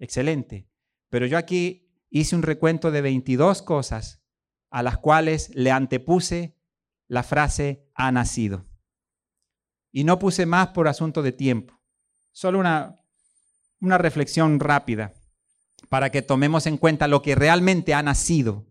Excelente. 0.01 0.69
Pero 1.09 1.27
yo 1.27 1.39
aquí 1.39 1.89
hice 2.11 2.35
un 2.35 2.43
recuento 2.43 2.91
de 2.91 3.01
22 3.01 3.63
cosas 3.63 4.23
a 4.71 4.83
las 4.83 4.99
cuales 4.99 5.51
le 5.55 5.71
antepuse 5.71 6.59
la 7.07 7.23
frase 7.23 7.89
ha 7.95 8.11
nacido. 8.11 8.67
Y 9.93 10.03
no 10.03 10.19
puse 10.19 10.47
más 10.47 10.69
por 10.69 10.89
asunto 10.89 11.23
de 11.23 11.31
tiempo. 11.31 11.81
Solo 12.33 12.59
una, 12.59 12.97
una 13.81 13.99
reflexión 13.99 14.59
rápida 14.59 15.15
para 15.89 16.11
que 16.11 16.23
tomemos 16.23 16.67
en 16.67 16.77
cuenta 16.77 17.09
lo 17.09 17.23
que 17.23 17.35
realmente 17.35 17.95
ha 17.95 18.03
nacido, 18.03 18.67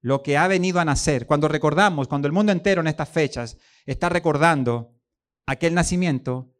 lo 0.00 0.22
que 0.22 0.36
ha 0.36 0.48
venido 0.48 0.80
a 0.80 0.84
nacer. 0.84 1.26
Cuando 1.26 1.48
recordamos, 1.48 2.08
cuando 2.08 2.26
el 2.26 2.32
mundo 2.32 2.52
entero 2.52 2.80
en 2.80 2.86
estas 2.86 3.08
fechas 3.08 3.58
está 3.84 4.08
recordando 4.08 4.94
aquel 5.46 5.74
nacimiento, 5.74 6.54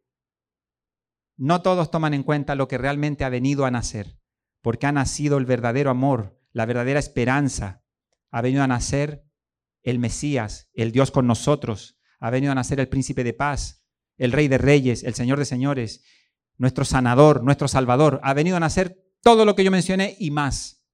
no 1.37 1.61
todos 1.61 1.89
toman 1.89 2.13
en 2.13 2.23
cuenta 2.23 2.55
lo 2.55 2.67
que 2.67 2.77
realmente 2.77 3.23
ha 3.23 3.29
venido 3.29 3.65
a 3.65 3.71
nacer, 3.71 4.19
porque 4.61 4.87
ha 4.87 4.91
nacido 4.91 5.37
el 5.37 5.45
verdadero 5.45 5.89
amor, 5.89 6.37
la 6.51 6.65
verdadera 6.65 6.99
esperanza. 6.99 7.83
Ha 8.31 8.41
venido 8.41 8.63
a 8.63 8.67
nacer 8.67 9.25
el 9.83 9.99
Mesías, 9.99 10.69
el 10.73 10.91
Dios 10.91 11.11
con 11.11 11.27
nosotros. 11.27 11.97
Ha 12.19 12.29
venido 12.29 12.51
a 12.51 12.55
nacer 12.55 12.79
el 12.79 12.89
príncipe 12.89 13.23
de 13.23 13.33
paz, 13.33 13.85
el 14.17 14.33
rey 14.33 14.49
de 14.49 14.57
reyes, 14.57 15.03
el 15.03 15.15
señor 15.15 15.39
de 15.39 15.45
señores, 15.45 16.03
nuestro 16.59 16.85
sanador, 16.85 17.43
nuestro 17.43 17.67
salvador. 17.67 18.19
Ha 18.21 18.35
venido 18.35 18.57
a 18.57 18.59
nacer 18.59 19.03
todo 19.23 19.45
lo 19.45 19.55
que 19.55 19.63
yo 19.63 19.71
mencioné 19.71 20.15
y 20.19 20.29
más. 20.29 20.85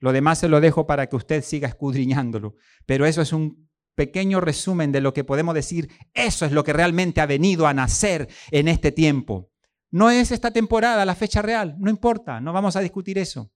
Lo 0.00 0.12
demás 0.12 0.38
se 0.38 0.48
lo 0.48 0.60
dejo 0.60 0.86
para 0.86 1.08
que 1.08 1.16
usted 1.16 1.44
siga 1.44 1.68
escudriñándolo. 1.68 2.54
Pero 2.86 3.04
eso 3.04 3.20
es 3.20 3.34
un 3.34 3.68
pequeño 3.94 4.40
resumen 4.40 4.92
de 4.92 5.00
lo 5.00 5.12
que 5.12 5.24
podemos 5.24 5.54
decir. 5.54 5.90
Eso 6.14 6.46
es 6.46 6.52
lo 6.52 6.64
que 6.64 6.72
realmente 6.72 7.20
ha 7.20 7.26
venido 7.26 7.66
a 7.66 7.74
nacer 7.74 8.28
en 8.50 8.68
este 8.68 8.92
tiempo. 8.92 9.50
No 9.90 10.10
es 10.10 10.30
esta 10.30 10.52
temporada 10.52 11.04
la 11.04 11.14
fecha 11.14 11.42
real, 11.42 11.76
no 11.78 11.90
importa, 11.90 12.40
no 12.40 12.52
vamos 12.52 12.76
a 12.76 12.80
discutir 12.80 13.18
eso. 13.18 13.50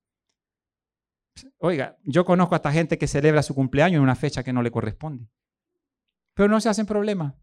Oiga, 1.59 1.99
yo 2.05 2.25
conozco 2.25 2.55
a 2.55 2.57
esta 2.57 2.73
gente 2.73 2.99
que 2.99 3.07
celebra 3.07 3.43
su 3.43 3.55
cumpleaños 3.55 3.99
en 3.99 4.03
una 4.03 4.17
fecha 4.17 4.43
que 4.43 4.53
no 4.53 4.63
le 4.63 4.71
corresponde. 4.71 5.29
Pero 6.35 6.49
no 6.49 6.61
se 6.61 6.69
hacen 6.69 6.87
problema. 6.87 7.39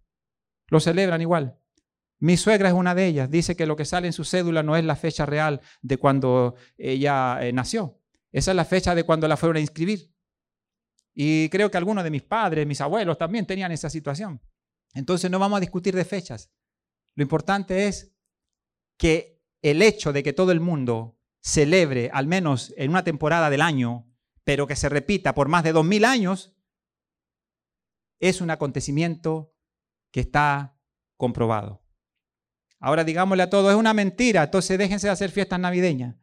Lo 0.68 0.80
celebran 0.80 1.22
igual. 1.22 1.59
Mi 2.20 2.36
suegra 2.36 2.70
es 2.70 2.76
una 2.76 2.94
de 2.96 3.06
ellas. 3.06 3.32
Dice 3.32 3.56
que 3.56 3.66
lo 3.66 3.76
que 3.76 3.86
sale 3.86 4.08
en 4.08 4.14
su 4.14 4.26
cédula 4.26 4.62
no 4.62 4.76
es 4.76 4.84
la 4.84 4.96
fecha 4.96 5.26
real 5.26 5.62
de 5.82 5.98
cuando 5.98 6.56
ella 6.78 7.40
eh, 7.42 7.54
nació. 7.54 8.00
Esa 8.32 8.52
es 8.52 8.56
la 8.56 8.66
fecha 8.66 8.94
de 8.94 9.04
cuando 9.04 9.28
la 9.28 9.38
fueron 9.38 9.58
a 9.58 9.62
inscribir. 9.62 10.14
Y 11.14 11.50
creo 11.50 11.72
que 11.72 11.78
algunos 11.78 12.04
de 12.04 12.12
mis 12.12 12.22
padres, 12.22 12.68
mis 12.68 12.82
abuelos 12.82 13.18
también 13.18 13.46
tenían 13.46 13.72
esa 13.72 13.90
situación. 13.90 14.42
Entonces 14.94 15.32
no 15.32 15.40
vamos 15.40 15.58
a 15.58 15.62
discutir 15.62 15.96
de 15.96 16.06
fechas. 16.06 16.52
Lo 17.16 17.24
importante 17.24 17.88
es 17.88 18.14
que 18.98 19.42
el 19.62 19.82
hecho 19.82 20.14
de 20.14 20.24
que 20.24 20.34
todo 20.34 20.52
el 20.52 20.60
mundo 20.60 21.18
celebre, 21.42 22.10
al 22.14 22.28
menos 22.28 22.74
en 22.78 22.92
una 22.92 23.04
temporada 23.04 23.50
del 23.50 23.62
año, 23.62 24.08
pero 24.44 24.68
que 24.68 24.76
se 24.76 24.90
repita 24.90 25.34
por 25.34 25.48
más 25.48 25.64
de 25.64 25.72
dos 25.72 25.86
mil 25.86 26.06
años, 26.06 26.54
es 28.20 28.42
un 28.42 28.50
acontecimiento 28.50 29.54
que 30.12 30.20
está 30.20 30.78
comprobado. 31.18 31.82
Ahora 32.80 33.04
digámosle 33.04 33.44
a 33.44 33.50
todos, 33.50 33.72
es 33.72 33.78
una 33.78 33.94
mentira, 33.94 34.44
entonces 34.44 34.78
déjense 34.78 35.08
de 35.08 35.12
hacer 35.12 35.32
fiestas 35.32 35.60
navideñas, 35.60 36.16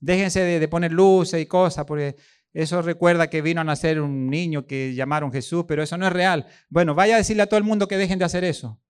déjense 0.00 0.40
de, 0.40 0.68
poner 0.68 0.92
luces 0.92 1.40
y 1.40 1.46
cosas, 1.46 1.84
porque 1.84 2.16
eso 2.52 2.82
recuerda 2.82 3.30
que 3.30 3.40
vino 3.40 3.60
a 3.60 3.64
nacer 3.64 4.00
un 4.00 4.28
niño 4.28 4.66
que 4.66 4.94
llamaron 4.94 5.32
Jesús, 5.32 5.64
pero 5.66 5.82
eso 5.82 5.96
no 5.96 6.06
es 6.06 6.12
real. 6.12 6.46
Bueno, 6.68 6.94
vaya 6.94 7.14
a 7.14 7.18
decirle 7.18 7.44
a 7.44 7.46
todo 7.46 7.58
el 7.58 7.64
mundo 7.64 7.86
que 7.86 7.96
dejen 7.96 8.18
de 8.18 8.24
hacer 8.24 8.42
eso. 8.42 8.80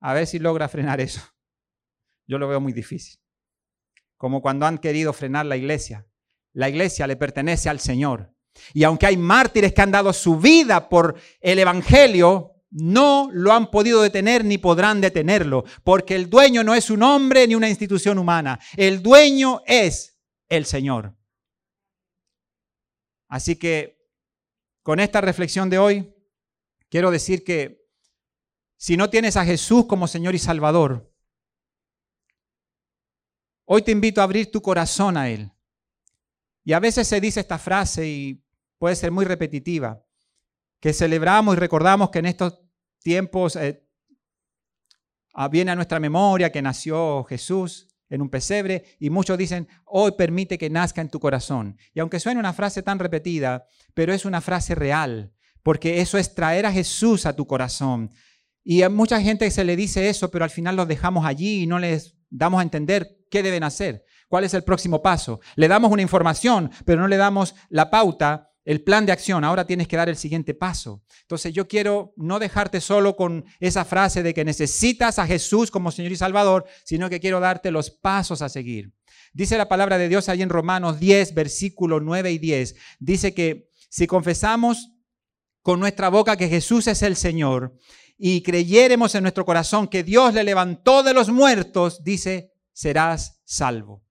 A 0.00 0.12
ver 0.12 0.26
si 0.26 0.38
logra 0.38 0.68
frenar 0.68 1.00
eso. 1.00 1.22
Yo 2.26 2.38
lo 2.38 2.46
veo 2.46 2.60
muy 2.60 2.72
difícil. 2.72 3.18
Como 4.16 4.42
cuando 4.42 4.66
han 4.66 4.78
querido 4.78 5.12
frenar 5.12 5.46
la 5.46 5.56
iglesia. 5.56 6.06
La 6.52 6.68
iglesia 6.68 7.06
le 7.06 7.16
pertenece 7.16 7.68
al 7.68 7.80
Señor. 7.80 8.34
Y 8.74 8.84
aunque 8.84 9.06
hay 9.06 9.16
mártires 9.16 9.72
que 9.72 9.82
han 9.82 9.90
dado 9.90 10.12
su 10.12 10.38
vida 10.38 10.88
por 10.88 11.16
el 11.40 11.58
Evangelio, 11.58 12.57
no 12.70 13.30
lo 13.32 13.52
han 13.52 13.70
podido 13.70 14.02
detener 14.02 14.44
ni 14.44 14.58
podrán 14.58 15.00
detenerlo, 15.00 15.64
porque 15.84 16.14
el 16.14 16.28
dueño 16.28 16.62
no 16.62 16.74
es 16.74 16.90
un 16.90 17.02
hombre 17.02 17.46
ni 17.46 17.54
una 17.54 17.68
institución 17.68 18.18
humana. 18.18 18.58
El 18.76 19.02
dueño 19.02 19.62
es 19.66 20.18
el 20.48 20.64
Señor. 20.66 21.16
Así 23.28 23.56
que 23.56 23.98
con 24.82 25.00
esta 25.00 25.20
reflexión 25.20 25.68
de 25.70 25.78
hoy, 25.78 26.14
quiero 26.88 27.10
decir 27.10 27.44
que 27.44 27.86
si 28.76 28.96
no 28.96 29.10
tienes 29.10 29.36
a 29.36 29.44
Jesús 29.44 29.86
como 29.86 30.06
Señor 30.06 30.34
y 30.34 30.38
Salvador, 30.38 31.08
Hoy 33.70 33.82
te 33.82 33.92
invito 33.92 34.22
a 34.22 34.24
abrir 34.24 34.50
tu 34.50 34.62
corazón 34.62 35.18
a 35.18 35.28
Él. 35.28 35.52
Y 36.64 36.72
a 36.72 36.80
veces 36.80 37.06
se 37.06 37.20
dice 37.20 37.40
esta 37.40 37.58
frase 37.58 38.08
y 38.08 38.42
puede 38.78 38.96
ser 38.96 39.10
muy 39.12 39.26
repetitiva, 39.26 40.02
que 40.80 40.92
celebramos 40.92 41.56
y 41.56 41.60
recordamos 41.60 42.10
que 42.10 42.20
en 42.20 42.26
estos 42.26 42.60
tiempos 43.00 43.56
eh, 43.56 43.86
ah, 45.34 45.48
viene 45.48 45.70
a 45.70 45.76
nuestra 45.76 46.00
memoria 46.00 46.52
que 46.52 46.62
nació 46.62 47.24
Jesús 47.24 47.88
en 48.08 48.22
un 48.22 48.30
pesebre 48.30 48.84
y 48.98 49.10
muchos 49.10 49.36
dicen, 49.36 49.68
hoy 49.84 50.12
permite 50.12 50.58
que 50.58 50.70
nazca 50.70 51.00
en 51.00 51.10
tu 51.10 51.20
corazón. 51.20 51.76
Y 51.92 52.00
aunque 52.00 52.20
suene 52.20 52.40
una 52.40 52.52
frase 52.52 52.82
tan 52.82 52.98
repetida, 52.98 53.66
pero 53.94 54.12
es 54.12 54.24
una 54.24 54.40
frase 54.40 54.74
real, 54.74 55.32
porque 55.62 56.00
eso 56.00 56.18
es 56.18 56.34
traer 56.34 56.66
a 56.66 56.72
Jesús 56.72 57.26
a 57.26 57.36
tu 57.36 57.46
corazón. 57.46 58.12
Y 58.64 58.82
a 58.82 58.90
mucha 58.90 59.20
gente 59.20 59.50
se 59.50 59.64
le 59.64 59.76
dice 59.76 60.08
eso, 60.08 60.30
pero 60.30 60.44
al 60.44 60.50
final 60.50 60.76
los 60.76 60.88
dejamos 60.88 61.24
allí 61.26 61.62
y 61.62 61.66
no 61.66 61.78
les 61.78 62.16
damos 62.30 62.60
a 62.60 62.62
entender 62.62 63.18
qué 63.30 63.42
deben 63.42 63.64
hacer, 63.64 64.04
cuál 64.28 64.44
es 64.44 64.54
el 64.54 64.64
próximo 64.64 65.02
paso. 65.02 65.40
Le 65.56 65.68
damos 65.68 65.90
una 65.90 66.02
información, 66.02 66.70
pero 66.84 67.00
no 67.00 67.08
le 67.08 67.16
damos 67.16 67.54
la 67.68 67.90
pauta, 67.90 68.47
el 68.68 68.82
plan 68.82 69.06
de 69.06 69.12
acción. 69.12 69.44
Ahora 69.44 69.66
tienes 69.66 69.88
que 69.88 69.96
dar 69.96 70.10
el 70.10 70.18
siguiente 70.18 70.52
paso. 70.52 71.02
Entonces 71.22 71.54
yo 71.54 71.66
quiero 71.66 72.12
no 72.18 72.38
dejarte 72.38 72.82
solo 72.82 73.16
con 73.16 73.46
esa 73.60 73.86
frase 73.86 74.22
de 74.22 74.34
que 74.34 74.44
necesitas 74.44 75.18
a 75.18 75.26
Jesús 75.26 75.70
como 75.70 75.90
Señor 75.90 76.12
y 76.12 76.16
Salvador, 76.16 76.66
sino 76.84 77.08
que 77.08 77.18
quiero 77.18 77.40
darte 77.40 77.70
los 77.70 77.90
pasos 77.90 78.42
a 78.42 78.50
seguir. 78.50 78.92
Dice 79.32 79.56
la 79.56 79.70
palabra 79.70 79.96
de 79.96 80.10
Dios 80.10 80.28
ahí 80.28 80.42
en 80.42 80.50
Romanos 80.50 81.00
10, 81.00 81.32
versículos 81.32 82.02
9 82.04 82.30
y 82.30 82.38
10. 82.38 82.76
Dice 82.98 83.32
que 83.32 83.70
si 83.88 84.06
confesamos 84.06 84.90
con 85.62 85.80
nuestra 85.80 86.10
boca 86.10 86.36
que 86.36 86.50
Jesús 86.50 86.88
es 86.88 87.00
el 87.00 87.16
Señor 87.16 87.74
y 88.18 88.42
creyéremos 88.42 89.14
en 89.14 89.22
nuestro 89.22 89.46
corazón 89.46 89.88
que 89.88 90.04
Dios 90.04 90.34
le 90.34 90.44
levantó 90.44 91.02
de 91.02 91.14
los 91.14 91.30
muertos, 91.30 92.04
dice, 92.04 92.52
serás 92.74 93.40
salvo. 93.46 94.04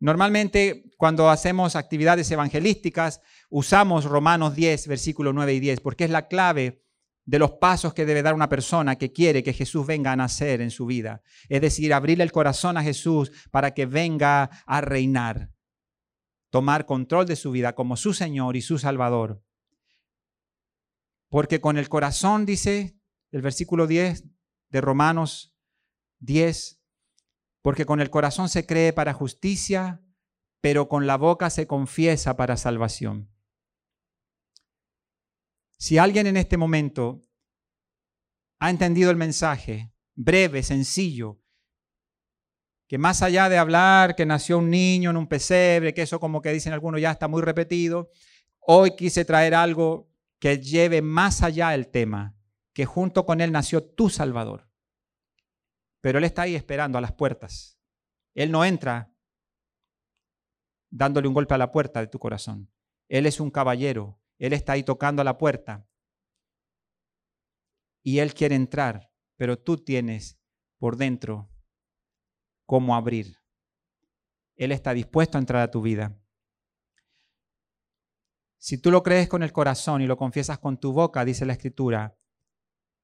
Normalmente 0.00 0.87
cuando 0.98 1.30
hacemos 1.30 1.76
actividades 1.76 2.28
evangelísticas 2.32 3.20
usamos 3.48 4.04
Romanos 4.04 4.56
10, 4.56 4.88
versículos 4.88 5.32
9 5.32 5.54
y 5.54 5.60
10, 5.60 5.80
porque 5.80 6.04
es 6.04 6.10
la 6.10 6.26
clave 6.26 6.84
de 7.24 7.38
los 7.38 7.52
pasos 7.52 7.94
que 7.94 8.04
debe 8.04 8.22
dar 8.22 8.34
una 8.34 8.48
persona 8.48 8.96
que 8.96 9.12
quiere 9.12 9.44
que 9.44 9.52
Jesús 9.52 9.86
venga 9.86 10.10
a 10.10 10.16
nacer 10.16 10.60
en 10.60 10.72
su 10.72 10.86
vida. 10.86 11.22
Es 11.48 11.60
decir, 11.60 11.94
abrirle 11.94 12.24
el 12.24 12.32
corazón 12.32 12.76
a 12.76 12.82
Jesús 12.82 13.30
para 13.52 13.74
que 13.74 13.86
venga 13.86 14.50
a 14.66 14.80
reinar, 14.80 15.52
tomar 16.50 16.84
control 16.84 17.26
de 17.26 17.36
su 17.36 17.52
vida 17.52 17.76
como 17.76 17.96
su 17.96 18.12
Señor 18.12 18.56
y 18.56 18.60
su 18.60 18.76
Salvador. 18.76 19.40
Porque 21.28 21.60
con 21.60 21.78
el 21.78 21.88
corazón, 21.88 22.44
dice 22.44 22.98
el 23.30 23.42
versículo 23.42 23.86
10 23.86 24.24
de 24.70 24.80
Romanos 24.80 25.54
10. 26.18 26.80
Porque 27.62 27.86
con 27.86 28.00
el 28.00 28.10
corazón 28.10 28.48
se 28.48 28.66
cree 28.66 28.92
para 28.92 29.12
justicia, 29.12 30.02
pero 30.60 30.88
con 30.88 31.06
la 31.06 31.16
boca 31.16 31.50
se 31.50 31.66
confiesa 31.66 32.36
para 32.36 32.56
salvación. 32.56 33.30
Si 35.78 35.98
alguien 35.98 36.26
en 36.26 36.36
este 36.36 36.56
momento 36.56 37.24
ha 38.58 38.70
entendido 38.70 39.10
el 39.10 39.16
mensaje, 39.16 39.92
breve, 40.14 40.62
sencillo, 40.62 41.40
que 42.88 42.98
más 42.98 43.22
allá 43.22 43.48
de 43.48 43.58
hablar 43.58 44.16
que 44.16 44.26
nació 44.26 44.58
un 44.58 44.70
niño 44.70 45.10
en 45.10 45.16
un 45.16 45.28
pesebre, 45.28 45.94
que 45.94 46.02
eso 46.02 46.18
como 46.18 46.42
que 46.42 46.52
dicen 46.52 46.72
algunos 46.72 47.00
ya 47.00 47.12
está 47.12 47.28
muy 47.28 47.42
repetido, 47.42 48.10
hoy 48.60 48.96
quise 48.96 49.24
traer 49.24 49.54
algo 49.54 50.10
que 50.38 50.58
lleve 50.58 51.02
más 51.02 51.42
allá 51.42 51.74
el 51.74 51.88
tema, 51.88 52.36
que 52.72 52.86
junto 52.86 53.26
con 53.26 53.40
él 53.40 53.52
nació 53.52 53.84
tu 53.84 54.08
Salvador. 54.08 54.68
Pero 56.00 56.18
Él 56.18 56.24
está 56.24 56.42
ahí 56.42 56.54
esperando 56.54 56.98
a 56.98 57.00
las 57.00 57.12
puertas. 57.12 57.78
Él 58.34 58.50
no 58.50 58.64
entra 58.64 59.12
dándole 60.90 61.28
un 61.28 61.34
golpe 61.34 61.54
a 61.54 61.58
la 61.58 61.70
puerta 61.70 62.00
de 62.00 62.06
tu 62.06 62.18
corazón. 62.18 62.70
Él 63.08 63.26
es 63.26 63.40
un 63.40 63.50
caballero. 63.50 64.20
Él 64.38 64.52
está 64.52 64.72
ahí 64.72 64.82
tocando 64.82 65.22
a 65.22 65.24
la 65.24 65.38
puerta. 65.38 65.88
Y 68.02 68.20
Él 68.20 68.34
quiere 68.34 68.54
entrar, 68.54 69.10
pero 69.36 69.58
tú 69.58 69.78
tienes 69.78 70.38
por 70.78 70.96
dentro 70.96 71.50
cómo 72.66 72.94
abrir. 72.94 73.36
Él 74.56 74.72
está 74.72 74.92
dispuesto 74.92 75.38
a 75.38 75.40
entrar 75.40 75.62
a 75.62 75.70
tu 75.70 75.82
vida. 75.82 76.18
Si 78.58 78.78
tú 78.78 78.90
lo 78.90 79.02
crees 79.02 79.28
con 79.28 79.42
el 79.42 79.52
corazón 79.52 80.02
y 80.02 80.06
lo 80.06 80.16
confiesas 80.16 80.58
con 80.58 80.78
tu 80.78 80.92
boca, 80.92 81.24
dice 81.24 81.46
la 81.46 81.52
Escritura, 81.52 82.18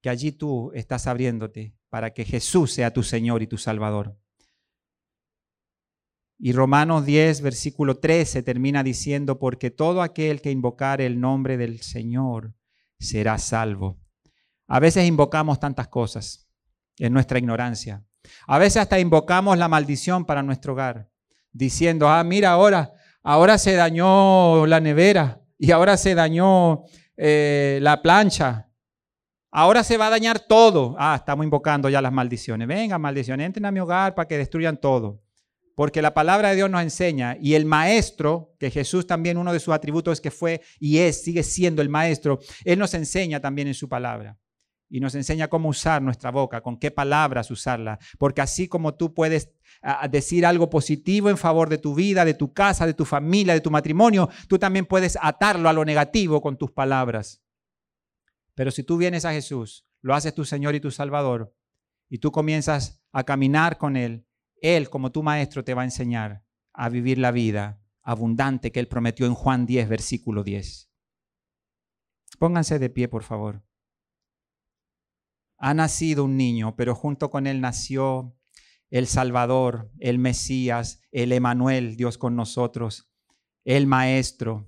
que 0.01 0.09
allí 0.09 0.31
tú 0.33 0.71
estás 0.73 1.07
abriéndote 1.07 1.75
para 1.89 2.13
que 2.13 2.25
Jesús 2.25 2.73
sea 2.73 2.91
tu 2.91 3.03
Señor 3.03 3.41
y 3.41 3.47
tu 3.47 3.57
Salvador. 3.57 4.19
Y 6.37 6.51
Romanos 6.51 7.05
10, 7.05 7.41
versículo 7.41 7.97
13 7.97 8.43
termina 8.43 8.83
diciendo, 8.83 9.39
porque 9.39 9.71
todo 9.71 10.01
aquel 10.01 10.41
que 10.41 10.51
invocare 10.51 11.05
el 11.05 11.19
nombre 11.19 11.57
del 11.57 11.81
Señor 11.81 12.53
será 12.99 13.37
salvo. 13.37 13.99
A 14.67 14.79
veces 14.79 15.07
invocamos 15.07 15.59
tantas 15.59 15.87
cosas 15.87 16.49
en 16.97 17.13
nuestra 17.13 17.39
ignorancia. 17.39 18.03
A 18.47 18.57
veces 18.57 18.81
hasta 18.81 18.99
invocamos 18.99 19.57
la 19.57 19.67
maldición 19.67 20.25
para 20.25 20.43
nuestro 20.43 20.73
hogar, 20.73 21.09
diciendo, 21.51 22.09
ah, 22.09 22.23
mira, 22.23 22.51
ahora, 22.51 22.91
ahora 23.23 23.57
se 23.57 23.73
dañó 23.73 24.65
la 24.65 24.79
nevera 24.79 25.41
y 25.57 25.71
ahora 25.71 25.95
se 25.95 26.15
dañó 26.15 26.83
eh, 27.15 27.79
la 27.81 28.01
plancha 28.01 28.65
Ahora 29.57 29.85
se 29.85 29.95
va 29.95 30.07
a 30.07 30.09
dañar 30.09 30.37
todo. 30.37 30.97
Ah, 30.99 31.15
estamos 31.15 31.45
invocando 31.45 31.87
ya 31.87 32.01
las 32.01 32.11
maldiciones. 32.11 32.67
Venga, 32.67 32.99
maldiciones, 32.99 33.45
entren 33.45 33.65
a 33.65 33.71
mi 33.71 33.79
hogar 33.79 34.13
para 34.13 34.27
que 34.27 34.37
destruyan 34.37 34.75
todo. 34.75 35.21
Porque 35.75 36.01
la 36.01 36.13
palabra 36.13 36.49
de 36.49 36.55
Dios 36.55 36.69
nos 36.69 36.81
enseña 36.81 37.37
y 37.39 37.53
el 37.53 37.65
maestro, 37.65 38.55
que 38.59 38.71
Jesús 38.71 39.05
también 39.05 39.37
uno 39.37 39.51
de 39.51 39.59
sus 39.59 39.73
atributos 39.73 40.13
es 40.13 40.21
que 40.21 40.31
fue 40.31 40.61
y 40.79 40.99
es, 40.99 41.23
sigue 41.23 41.43
siendo 41.43 41.81
el 41.81 41.89
maestro, 41.89 42.39
Él 42.63 42.79
nos 42.79 42.93
enseña 42.93 43.41
también 43.41 43.67
en 43.67 43.73
su 43.73 43.89
palabra. 43.89 44.37
Y 44.89 44.99
nos 45.01 45.15
enseña 45.15 45.49
cómo 45.49 45.67
usar 45.67 46.01
nuestra 46.01 46.31
boca, 46.31 46.61
con 46.61 46.77
qué 46.77 46.91
palabras 46.91 47.51
usarla. 47.51 47.99
Porque 48.17 48.41
así 48.41 48.67
como 48.67 48.93
tú 48.93 49.13
puedes 49.13 49.51
decir 50.09 50.45
algo 50.45 50.69
positivo 50.69 51.29
en 51.29 51.37
favor 51.37 51.69
de 51.69 51.77
tu 51.77 51.93
vida, 51.93 52.23
de 52.23 52.35
tu 52.35 52.53
casa, 52.53 52.85
de 52.85 52.93
tu 52.93 53.03
familia, 53.03 53.53
de 53.53 53.61
tu 53.61 53.71
matrimonio, 53.71 54.29
tú 54.47 54.57
también 54.57 54.85
puedes 54.85 55.17
atarlo 55.21 55.67
a 55.67 55.73
lo 55.73 55.83
negativo 55.83 56.41
con 56.41 56.57
tus 56.57 56.71
palabras. 56.71 57.41
Pero 58.53 58.71
si 58.71 58.83
tú 58.83 58.95
vienes 58.97 59.25
a 59.25 59.33
Jesús, 59.33 59.85
lo 60.01 60.15
haces 60.15 60.33
tu 60.33 60.45
Señor 60.45 60.75
y 60.75 60.79
tu 60.79 60.91
Salvador, 60.91 61.53
y 62.07 62.19
tú 62.19 62.31
comienzas 62.31 63.03
a 63.11 63.23
caminar 63.23 63.77
con 63.77 63.97
Él, 63.97 64.24
Él 64.65 64.89
como 64.89 65.11
tu 65.11 65.21
Maestro 65.21 65.63
te 65.63 65.75
va 65.75 65.83
a 65.83 65.85
enseñar 65.85 66.43
a 66.73 66.89
vivir 66.89 67.19
la 67.19 67.31
vida 67.31 67.79
abundante 68.01 68.71
que 68.71 68.79
Él 68.79 68.87
prometió 68.87 69.27
en 69.27 69.35
Juan 69.35 69.67
10, 69.67 69.87
versículo 69.89 70.43
10. 70.43 70.89
Pónganse 72.39 72.79
de 72.79 72.89
pie, 72.89 73.07
por 73.07 73.21
favor. 73.21 73.63
Ha 75.57 75.73
nacido 75.75 76.23
un 76.23 76.35
niño, 76.35 76.75
pero 76.75 76.95
junto 76.95 77.29
con 77.29 77.45
Él 77.45 77.61
nació 77.61 78.35
el 78.89 79.05
Salvador, 79.05 79.91
el 79.99 80.17
Mesías, 80.17 81.01
el 81.11 81.31
Emanuel, 81.31 81.95
Dios 81.95 82.17
con 82.17 82.35
nosotros, 82.35 83.07
el 83.65 83.85
Maestro, 83.85 84.67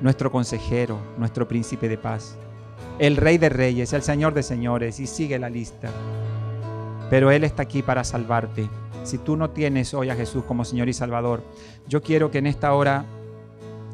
nuestro 0.00 0.32
consejero, 0.32 1.14
nuestro 1.18 1.46
príncipe 1.46 1.88
de 1.88 1.98
paz, 1.98 2.38
el 2.98 3.16
Rey 3.16 3.36
de 3.36 3.50
Reyes, 3.50 3.92
el 3.92 4.02
Señor 4.02 4.32
de 4.32 4.42
Señores, 4.42 4.98
y 4.98 5.06
sigue 5.06 5.38
la 5.38 5.50
lista. 5.50 5.92
Pero 7.10 7.30
Él 7.30 7.44
está 7.44 7.62
aquí 7.62 7.82
para 7.82 8.04
salvarte. 8.04 8.68
Si 9.04 9.18
tú 9.18 9.36
no 9.36 9.50
tienes 9.50 9.94
hoy 9.94 10.10
a 10.10 10.14
Jesús 10.14 10.44
como 10.44 10.64
Señor 10.64 10.88
y 10.88 10.92
Salvador, 10.92 11.42
yo 11.86 12.02
quiero 12.02 12.30
que 12.30 12.38
en 12.38 12.46
esta 12.46 12.74
hora, 12.74 13.04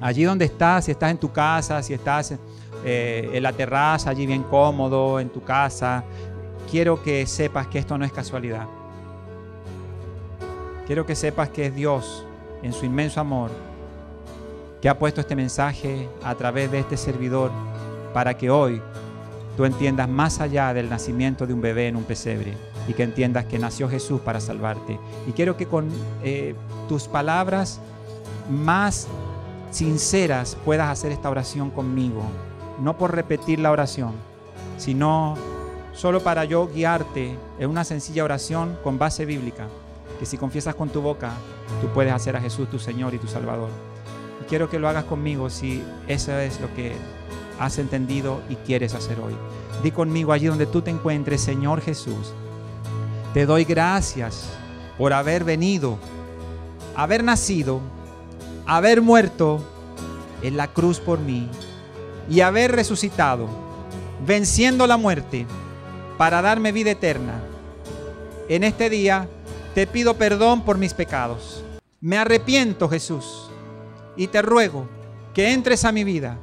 allí 0.01 0.25
donde 0.25 0.47
estás, 0.47 0.87
si 0.87 0.91
estás 0.91 1.11
en 1.11 1.19
tu 1.19 1.33
casa, 1.33 1.83
si 1.83 1.95
estás 1.95 2.35
eh, 2.85 3.31
en 3.33 3.43
la 3.43 3.53
terraza, 3.53 4.11
allí 4.11 4.27
bien 4.27 4.43
cómodo, 4.43 5.21
en 5.21 5.29
tu 5.29 5.43
casa, 5.43 6.05
quiero 6.71 7.03
que 7.03 7.27
sepas 7.27 7.69
que 7.69 7.79
esto 7.79 7.97
no 7.97 8.05
es 8.05 8.13
casualidad. 8.13 8.67
Quiero 10.87 11.07
que 11.07 11.15
sepas 11.15 11.49
que 11.49 11.67
es 11.67 11.75
Dios 11.75 12.27
en 12.63 12.73
su 12.73 12.85
inmenso 12.85 13.21
amor 13.21 13.51
que 14.85 14.89
ha 14.91 14.99
puesto 14.99 15.23
este 15.23 15.35
mensaje 15.35 16.11
a 16.23 16.35
través 16.35 16.71
de 16.71 16.81
este 16.81 16.99
servidor 16.99 17.51
para 18.13 18.37
que 18.37 18.51
hoy 18.51 18.83
tú 19.57 19.65
entiendas 19.65 20.11
más 20.11 20.41
allá 20.41 20.75
del 20.75 20.91
nacimiento 20.91 21.47
de 21.47 21.55
un 21.55 21.63
bebé 21.63 21.89
en 21.89 21.97
un 21.97 22.05
pesebre 22.05 22.55
y 22.89 22.95
que 22.95 23.03
entiendas 23.03 23.47
que 23.47 23.59
nació 23.59 23.89
Jesús 23.89 24.21
para 24.21 24.41
salvarte. 24.41 24.99
Y 25.27 25.33
quiero 25.33 25.57
que 25.57 25.67
con 25.67 25.89
eh, 26.23 26.55
tus 26.89 27.09
palabras 27.09 27.81
más 28.51 29.07
sinceras 29.71 30.57
puedas 30.65 30.89
hacer 30.89 31.13
esta 31.13 31.31
oración 31.31 31.71
conmigo, 31.71 32.23
no 32.81 32.97
por 32.97 33.15
repetir 33.15 33.59
la 33.59 33.71
oración, 33.71 34.13
sino 34.79 35.37
solo 35.93 36.21
para 36.21 36.45
yo 36.45 36.69
guiarte 36.69 37.37
en 37.59 37.71
una 37.71 37.85
sencilla 37.85 38.25
oración 38.25 38.77
con 38.85 38.99
base 38.99 39.25
bíblica, 39.25 39.67
que 40.19 40.27
si 40.27 40.37
confiesas 40.37 40.75
con 40.75 40.91
tu 40.91 41.01
boca, 41.01 41.33
tú 41.81 41.89
puedes 41.89 42.13
hacer 42.13 42.37
a 42.37 42.41
Jesús 42.41 42.71
tu 42.71 42.79
Señor 42.79 43.15
y 43.15 43.19
tu 43.19 43.27
Salvador 43.27 43.71
quiero 44.49 44.71
que 44.71 44.79
lo 44.79 44.89
hagas 44.89 45.05
conmigo 45.05 45.51
si 45.51 45.83
eso 46.07 46.37
es 46.39 46.61
lo 46.61 46.73
que 46.75 46.93
has 47.59 47.79
entendido 47.79 48.41
y 48.49 48.57
quieres 48.57 48.95
hacer 48.95 49.19
hoy. 49.21 49.35
Di 49.83 49.91
conmigo 49.91 50.33
allí 50.33 50.47
donde 50.47 50.67
tú 50.67 50.83
te 50.83 50.91
encuentres, 50.91 51.41
Señor 51.41 51.81
Jesús. 51.81 52.33
Te 53.35 53.45
doy 53.45 53.65
gracias 53.65 54.49
por 54.97 55.13
haber 55.13 55.45
venido, 55.45 55.99
haber 56.97 57.23
nacido, 57.23 57.81
haber 58.65 59.03
muerto 59.03 59.63
en 60.41 60.57
la 60.57 60.69
cruz 60.69 61.01
por 61.01 61.19
mí 61.19 61.51
y 62.31 62.41
haber 62.41 62.73
resucitado, 62.73 63.49
venciendo 64.25 64.87
la 64.87 64.97
muerte 64.97 65.47
para 66.17 66.41
darme 66.41 66.73
vida 66.73 66.93
eterna. 66.93 67.43
En 68.49 68.65
este 68.65 68.89
día 68.89 69.29
te 69.75 69.87
pido 69.87 70.15
perdón 70.15 70.63
por 70.63 70.79
mis 70.79 70.95
pecados. 70.95 71.65
Me 72.01 72.17
arrepiento, 72.17 72.89
Jesús 72.89 73.51
y 74.17 74.29
te 74.29 74.43
ruego 74.43 74.89
que 75.35 75.53
entres 75.53 75.85
a 75.85 75.93
mi 75.93 76.05
vida 76.05 76.39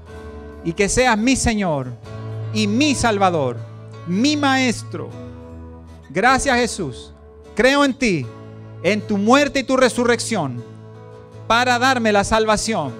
y 0.63 0.73
que 0.73 0.89
seas 0.89 1.17
mi 1.17 1.35
Señor 1.35 1.87
y 2.53 2.67
mi 2.67 2.95
Salvador, 2.95 3.57
mi 4.07 4.35
Maestro. 4.35 5.30
Gracias 6.13 6.57
Jesús. 6.57 7.13
Creo 7.55 7.85
en 7.85 7.93
ti, 7.93 8.25
en 8.83 9.01
tu 9.01 9.17
muerte 9.17 9.59
y 9.59 9.63
tu 9.63 9.77
resurrección, 9.77 10.61
para 11.47 11.79
darme 11.79 12.11
la 12.11 12.23
salvación. 12.23 12.91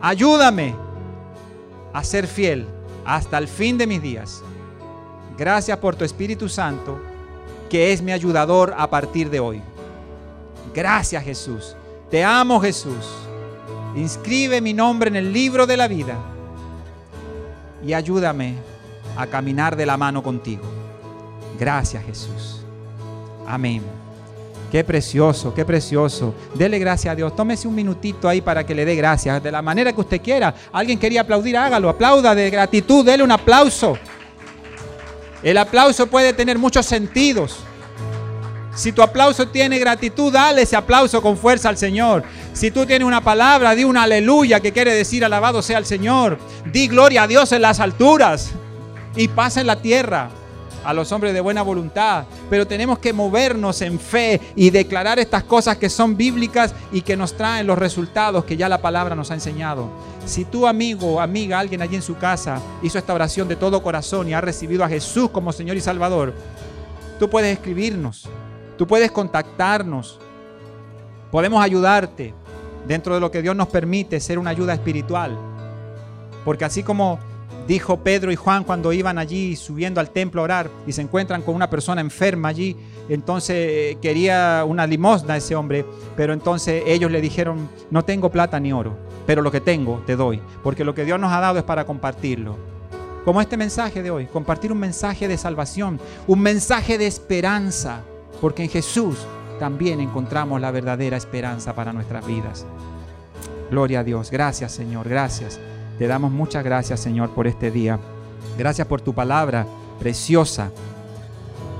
Ayúdame 0.00 0.74
a 1.92 2.04
ser 2.04 2.26
fiel 2.26 2.66
hasta 3.04 3.38
el 3.38 3.48
fin 3.48 3.78
de 3.78 3.86
mis 3.86 4.02
días. 4.02 4.42
Gracias 5.38 5.78
por 5.78 5.96
tu 5.96 6.04
Espíritu 6.04 6.48
Santo, 6.48 6.98
que 7.70 7.92
es 7.92 8.02
mi 8.02 8.12
ayudador 8.12 8.74
a 8.76 8.90
partir 8.90 9.30
de 9.30 9.40
hoy. 9.40 9.62
Gracias 10.74 11.24
Jesús. 11.24 11.76
Te 12.10 12.24
amo 12.24 12.60
Jesús. 12.60 13.06
Inscribe 13.96 14.60
mi 14.60 14.74
nombre 14.74 15.08
en 15.08 15.16
el 15.16 15.32
libro 15.32 15.66
de 15.66 15.76
la 15.76 15.88
vida 15.88 16.16
y 17.84 17.94
ayúdame 17.94 18.54
a 19.16 19.26
caminar 19.26 19.76
de 19.76 19.86
la 19.86 19.96
mano 19.96 20.22
contigo. 20.22 20.77
Gracias 21.58 22.04
Jesús. 22.04 22.60
Amén. 23.46 23.82
Qué 24.70 24.84
precioso, 24.84 25.54
qué 25.54 25.64
precioso. 25.64 26.34
Dele 26.54 26.78
gracias 26.78 27.12
a 27.12 27.16
Dios. 27.16 27.34
Tómese 27.34 27.66
un 27.66 27.74
minutito 27.74 28.28
ahí 28.28 28.42
para 28.42 28.66
que 28.66 28.74
le 28.74 28.84
dé 28.84 28.94
gracias. 28.94 29.42
De 29.42 29.50
la 29.50 29.62
manera 29.62 29.92
que 29.92 30.00
usted 30.00 30.20
quiera. 30.20 30.54
Alguien 30.72 30.98
quería 30.98 31.22
aplaudir, 31.22 31.56
hágalo. 31.56 31.88
Aplauda 31.88 32.34
de 32.34 32.50
gratitud. 32.50 33.04
Dele 33.04 33.22
un 33.22 33.30
aplauso. 33.30 33.96
El 35.42 35.56
aplauso 35.56 36.06
puede 36.06 36.34
tener 36.34 36.58
muchos 36.58 36.84
sentidos. 36.84 37.60
Si 38.74 38.92
tu 38.92 39.02
aplauso 39.02 39.48
tiene 39.48 39.78
gratitud, 39.78 40.32
dale 40.32 40.62
ese 40.62 40.76
aplauso 40.76 41.22
con 41.22 41.38
fuerza 41.38 41.70
al 41.70 41.78
Señor. 41.78 42.22
Si 42.52 42.70
tú 42.70 42.84
tienes 42.84 43.06
una 43.06 43.22
palabra, 43.22 43.74
di 43.74 43.84
una 43.84 44.02
aleluya 44.02 44.60
que 44.60 44.72
quiere 44.72 44.92
decir 44.92 45.24
alabado 45.24 45.62
sea 45.62 45.78
el 45.78 45.86
Señor. 45.86 46.38
Di 46.70 46.88
gloria 46.88 47.22
a 47.22 47.26
Dios 47.26 47.50
en 47.52 47.62
las 47.62 47.80
alturas 47.80 48.50
y 49.16 49.28
paz 49.28 49.56
en 49.56 49.66
la 49.66 49.80
tierra 49.80 50.30
a 50.88 50.94
los 50.94 51.12
hombres 51.12 51.34
de 51.34 51.40
buena 51.40 51.62
voluntad. 51.62 52.24
Pero 52.48 52.66
tenemos 52.66 52.98
que 52.98 53.12
movernos 53.12 53.82
en 53.82 54.00
fe 54.00 54.40
y 54.56 54.70
declarar 54.70 55.18
estas 55.18 55.44
cosas 55.44 55.76
que 55.76 55.90
son 55.90 56.16
bíblicas 56.16 56.74
y 56.90 57.02
que 57.02 57.16
nos 57.16 57.36
traen 57.36 57.66
los 57.66 57.78
resultados 57.78 58.44
que 58.44 58.56
ya 58.56 58.68
la 58.68 58.80
palabra 58.80 59.14
nos 59.14 59.30
ha 59.30 59.34
enseñado. 59.34 59.88
Si 60.24 60.44
tu 60.44 60.66
amigo 60.66 61.20
amiga, 61.20 61.58
alguien 61.58 61.82
allí 61.82 61.96
en 61.96 62.02
su 62.02 62.16
casa, 62.16 62.60
hizo 62.82 62.98
esta 62.98 63.14
oración 63.14 63.48
de 63.48 63.56
todo 63.56 63.82
corazón 63.82 64.28
y 64.28 64.34
ha 64.34 64.40
recibido 64.40 64.84
a 64.84 64.88
Jesús 64.88 65.30
como 65.30 65.52
Señor 65.52 65.76
y 65.76 65.80
Salvador, 65.80 66.32
tú 67.18 67.28
puedes 67.28 67.52
escribirnos 67.52 68.28
Tú 68.78 68.86
puedes 68.86 69.10
contactarnos. 69.10 70.20
Podemos 71.32 71.62
ayudarte 71.62 72.32
dentro 72.86 73.12
de 73.12 73.20
lo 73.20 73.30
que 73.30 73.42
Dios 73.42 73.56
nos 73.56 73.66
permite 73.66 74.20
ser 74.20 74.38
una 74.38 74.50
ayuda 74.50 74.72
espiritual. 74.72 75.36
Porque 76.44 76.64
así 76.64 76.84
como 76.84 77.18
dijo 77.68 77.98
Pedro 77.98 78.32
y 78.32 78.36
Juan 78.36 78.64
cuando 78.64 78.92
iban 78.92 79.18
allí 79.18 79.54
subiendo 79.54 80.00
al 80.00 80.10
templo 80.10 80.40
a 80.40 80.44
orar 80.44 80.70
y 80.86 80.92
se 80.92 81.02
encuentran 81.02 81.42
con 81.42 81.54
una 81.54 81.68
persona 81.68 82.00
enferma 82.00 82.48
allí, 82.48 82.74
entonces 83.10 83.56
eh, 83.56 83.98
quería 84.00 84.64
una 84.66 84.86
limosna 84.86 85.36
ese 85.36 85.54
hombre, 85.54 85.84
pero 86.16 86.32
entonces 86.32 86.82
ellos 86.86 87.10
le 87.10 87.20
dijeron, 87.20 87.68
no 87.90 88.04
tengo 88.04 88.30
plata 88.30 88.58
ni 88.58 88.72
oro, 88.72 88.96
pero 89.26 89.42
lo 89.42 89.52
que 89.52 89.60
tengo 89.60 90.02
te 90.06 90.16
doy, 90.16 90.40
porque 90.62 90.84
lo 90.84 90.94
que 90.94 91.04
Dios 91.04 91.20
nos 91.20 91.30
ha 91.30 91.40
dado 91.40 91.58
es 91.58 91.64
para 91.64 91.84
compartirlo. 91.84 92.56
Como 93.24 93.42
este 93.42 93.58
mensaje 93.58 94.02
de 94.02 94.10
hoy, 94.10 94.24
compartir 94.26 94.72
un 94.72 94.78
mensaje 94.78 95.28
de 95.28 95.36
salvación, 95.36 96.00
un 96.26 96.40
mensaje 96.40 96.96
de 96.96 97.06
esperanza 97.06 98.02
porque 98.40 98.62
en 98.62 98.70
Jesús 98.70 99.18
también 99.58 100.00
encontramos 100.00 100.60
la 100.60 100.70
verdadera 100.70 101.16
esperanza 101.16 101.74
para 101.74 101.92
nuestras 101.92 102.26
vidas. 102.26 102.64
Gloria 103.70 104.00
a 104.00 104.04
Dios. 104.04 104.30
Gracias 104.30 104.72
Señor, 104.72 105.08
gracias. 105.08 105.60
Te 105.98 106.06
damos 106.06 106.30
muchas 106.30 106.64
gracias 106.64 107.00
Señor 107.00 107.30
por 107.30 107.46
este 107.46 107.70
día. 107.70 107.98
Gracias 108.56 108.86
por 108.86 109.00
tu 109.00 109.14
palabra 109.14 109.66
preciosa 109.98 110.70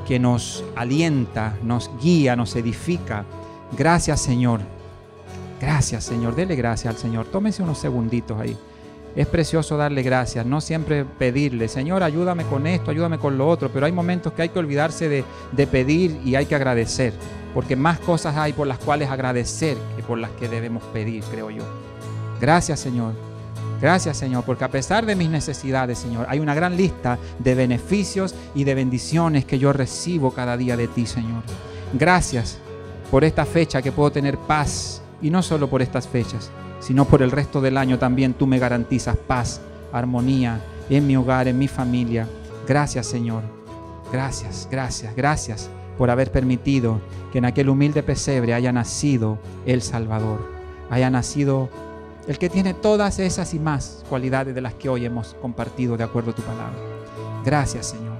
que 0.07 0.19
nos 0.19 0.65
alienta, 0.75 1.57
nos 1.63 1.91
guía, 2.01 2.35
nos 2.35 2.57
edifica. 2.57 3.25
Gracias 3.77 4.21
Señor. 4.21 4.61
Gracias 5.61 6.05
Señor. 6.05 6.35
Dele 6.35 6.57
gracias 6.57 6.95
al 6.95 7.01
Señor. 7.01 7.27
Tómese 7.27 7.63
unos 7.63 7.79
segunditos 7.79 8.41
ahí. 8.41 8.57
Es 9.17 9.27
precioso 9.27 9.77
darle 9.77 10.03
gracias, 10.03 10.47
no 10.47 10.61
siempre 10.61 11.05
pedirle, 11.05 11.67
Señor, 11.67 12.05
ayúdame 12.05 12.45
con 12.45 12.69
esto, 12.69 12.91
ayúdame 12.91 13.19
con 13.19 13.37
lo 13.37 13.49
otro, 13.49 13.69
pero 13.69 13.87
hay 13.87 13.91
momentos 13.91 14.33
que 14.33 14.43
hay 14.43 14.49
que 14.51 14.59
olvidarse 14.61 15.09
de, 15.09 15.67
pedir 15.67 16.21
y 16.25 16.37
hay 16.37 16.47
que 16.47 16.55
agradecer, 16.55 17.15
porque 17.53 17.75
más 17.75 17.99
cosas 17.99 18.37
hay 18.37 18.53
por 18.53 18.69
las 18.69 18.79
cuales 18.79 19.09
agradecer 19.11 19.77
que 19.97 20.05
por 20.05 20.19
las 20.19 20.31
que 20.33 20.49
debemos 20.49 20.85
pedir, 20.93 21.25
creo 21.25 21.51
yo. 21.51 21.65
Gracias, 22.41 22.79
Señor, 22.79 23.15
Gracias 23.81 24.17
Señor, 24.17 24.45
porque 24.45 24.65
a 24.65 24.71
pesar 24.71 25.07
de 25.07 25.15
mis 25.15 25.31
necesidades, 25.31 25.99
Señor, 25.99 26.27
hay 26.29 26.41
una 26.41 26.55
gran 26.55 26.77
lista 26.77 27.19
de 27.39 27.55
beneficios 27.55 28.35
y 28.55 28.65
de 28.65 28.75
bendiciones 28.75 29.45
que 29.45 29.59
yo 29.59 29.73
recibo 29.73 30.33
cada 30.33 30.57
día 30.57 30.77
de 30.77 30.89
ti, 30.89 31.07
Señor. 31.07 31.43
Gracias 31.93 32.59
por 33.11 33.25
esta 33.25 33.45
fecha 33.45 33.81
que 33.81 33.93
puedo 33.93 34.11
tener 34.11 34.37
paz, 34.37 35.03
y 35.23 35.31
no 35.31 35.43
solo 35.43 35.69
por 35.69 35.83
estas 35.83 36.07
fechas, 36.07 36.51
sino 36.81 37.05
por 37.05 37.23
el 37.23 37.31
resto 37.31 37.61
del 37.61 37.77
año 37.77 37.99
también 37.99 38.35
tú 38.35 38.47
me 38.47 38.59
garantizas 38.59 39.17
paz, 39.17 39.61
armonía 39.93 40.61
en 40.91 41.07
mi 41.07 41.17
hogar, 41.17 41.49
en 41.49 41.59
mi 41.59 41.69
familia. 41.69 42.27
Gracias 42.67 43.07
Señor. 43.07 43.43
Gracias, 44.13 44.69
gracias, 44.71 45.15
gracias 45.15 45.71
por 45.99 46.11
haber 46.11 46.31
permitido 46.31 47.01
que 47.33 47.39
en 47.39 47.45
aquel 47.45 47.69
humilde 47.69 48.03
pesebre 48.03 48.55
haya 48.55 48.73
nacido 48.73 49.39
el 49.67 49.83
Salvador, 49.83 50.49
haya 50.91 51.11
nacido 51.11 51.69
el 52.29 52.39
que 52.39 52.51
tiene 52.51 52.75
todas 52.75 53.19
esas 53.19 53.55
y 53.55 53.59
más 53.59 54.05
cualidades 54.09 54.55
de 54.55 54.61
las 54.61 54.75
que 54.75 54.91
hoy 54.91 55.07
hemos 55.07 55.35
compartido 55.41 55.97
de 55.97 56.05
acuerdo 56.05 56.33
a 56.33 56.35
tu 56.35 56.43
palabra. 56.43 56.77
Gracias 57.43 57.87
Señor. 57.87 58.19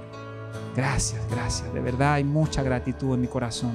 Gracias, 0.75 1.21
gracias. 1.29 1.71
De 1.73 1.79
verdad 1.79 2.13
hay 2.13 2.23
mucha 2.23 2.63
gratitud 2.63 3.13
en 3.13 3.21
mi 3.21 3.27
corazón. 3.27 3.73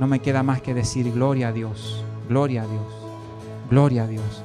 No 0.00 0.08
me 0.08 0.18
queda 0.18 0.42
más 0.42 0.60
que 0.60 0.74
decir 0.74 1.12
gloria 1.12 1.48
a 1.48 1.52
Dios, 1.52 2.04
gloria 2.28 2.62
a 2.62 2.66
Dios, 2.66 2.86
gloria 3.70 4.04
a 4.04 4.06
Dios. 4.08 4.42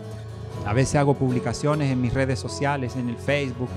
A 0.68 0.74
veces 0.74 0.96
hago 0.96 1.16
publicaciones 1.16 1.92
en 1.92 2.00
mis 2.00 2.14
redes 2.14 2.38
sociales, 2.38 2.96
en 2.98 3.10
el 3.10 3.18
Facebook, 3.18 3.70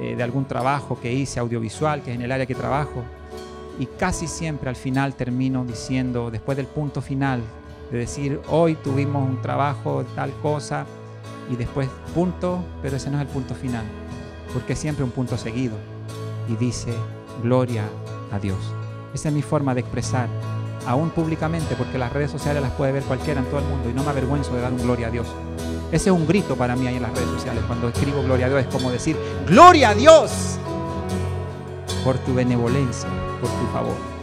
eh, 0.00 0.14
de 0.16 0.22
algún 0.22 0.46
trabajo 0.46 0.98
que 0.98 1.12
hice 1.12 1.40
audiovisual, 1.40 2.02
que 2.02 2.12
es 2.12 2.16
en 2.16 2.22
el 2.22 2.32
área 2.32 2.46
que 2.46 2.54
trabajo. 2.54 3.02
Y 3.78 3.84
casi 3.86 4.28
siempre 4.28 4.70
al 4.70 4.76
final 4.76 5.14
termino 5.14 5.64
diciendo, 5.66 6.30
después 6.30 6.56
del 6.56 6.66
punto 6.66 7.02
final, 7.02 7.42
de 7.90 7.98
decir, 7.98 8.40
hoy 8.48 8.74
tuvimos 8.76 9.28
un 9.28 9.40
trabajo, 9.40 10.04
tal 10.14 10.32
cosa, 10.42 10.86
y 11.50 11.56
después 11.56 11.88
punto, 12.14 12.62
pero 12.82 12.96
ese 12.96 13.10
no 13.10 13.16
es 13.16 13.22
el 13.22 13.28
punto 13.28 13.54
final, 13.54 13.84
porque 14.52 14.74
es 14.74 14.78
siempre 14.78 15.04
un 15.04 15.10
punto 15.10 15.36
seguido. 15.38 15.76
Y 16.48 16.56
dice, 16.56 16.92
gloria 17.42 17.84
a 18.32 18.38
Dios. 18.38 18.58
Esa 19.14 19.28
es 19.28 19.34
mi 19.34 19.42
forma 19.42 19.74
de 19.74 19.80
expresar, 19.80 20.28
aún 20.86 21.10
públicamente, 21.10 21.74
porque 21.76 21.98
las 21.98 22.12
redes 22.12 22.30
sociales 22.30 22.62
las 22.62 22.72
puede 22.72 22.92
ver 22.92 23.02
cualquiera 23.04 23.40
en 23.40 23.46
todo 23.46 23.60
el 23.60 23.66
mundo, 23.66 23.88
y 23.88 23.92
no 23.92 24.02
me 24.02 24.10
avergüenzo 24.10 24.54
de 24.54 24.60
dar 24.60 24.72
un 24.72 24.82
gloria 24.82 25.08
a 25.08 25.10
Dios. 25.10 25.26
Ese 25.90 26.10
es 26.10 26.14
un 26.14 26.26
grito 26.26 26.54
para 26.54 26.76
mí 26.76 26.86
ahí 26.86 26.96
en 26.96 27.02
las 27.02 27.12
redes 27.12 27.30
sociales. 27.30 27.64
Cuando 27.66 27.88
escribo 27.88 28.22
gloria 28.22 28.46
a 28.46 28.48
Dios 28.50 28.60
es 28.60 28.66
como 28.66 28.90
decir, 28.90 29.16
gloria 29.46 29.90
a 29.90 29.94
Dios 29.94 30.58
por 32.04 32.18
tu 32.18 32.34
benevolencia, 32.34 33.08
por 33.40 33.48
tu 33.48 33.72
favor. 33.72 34.17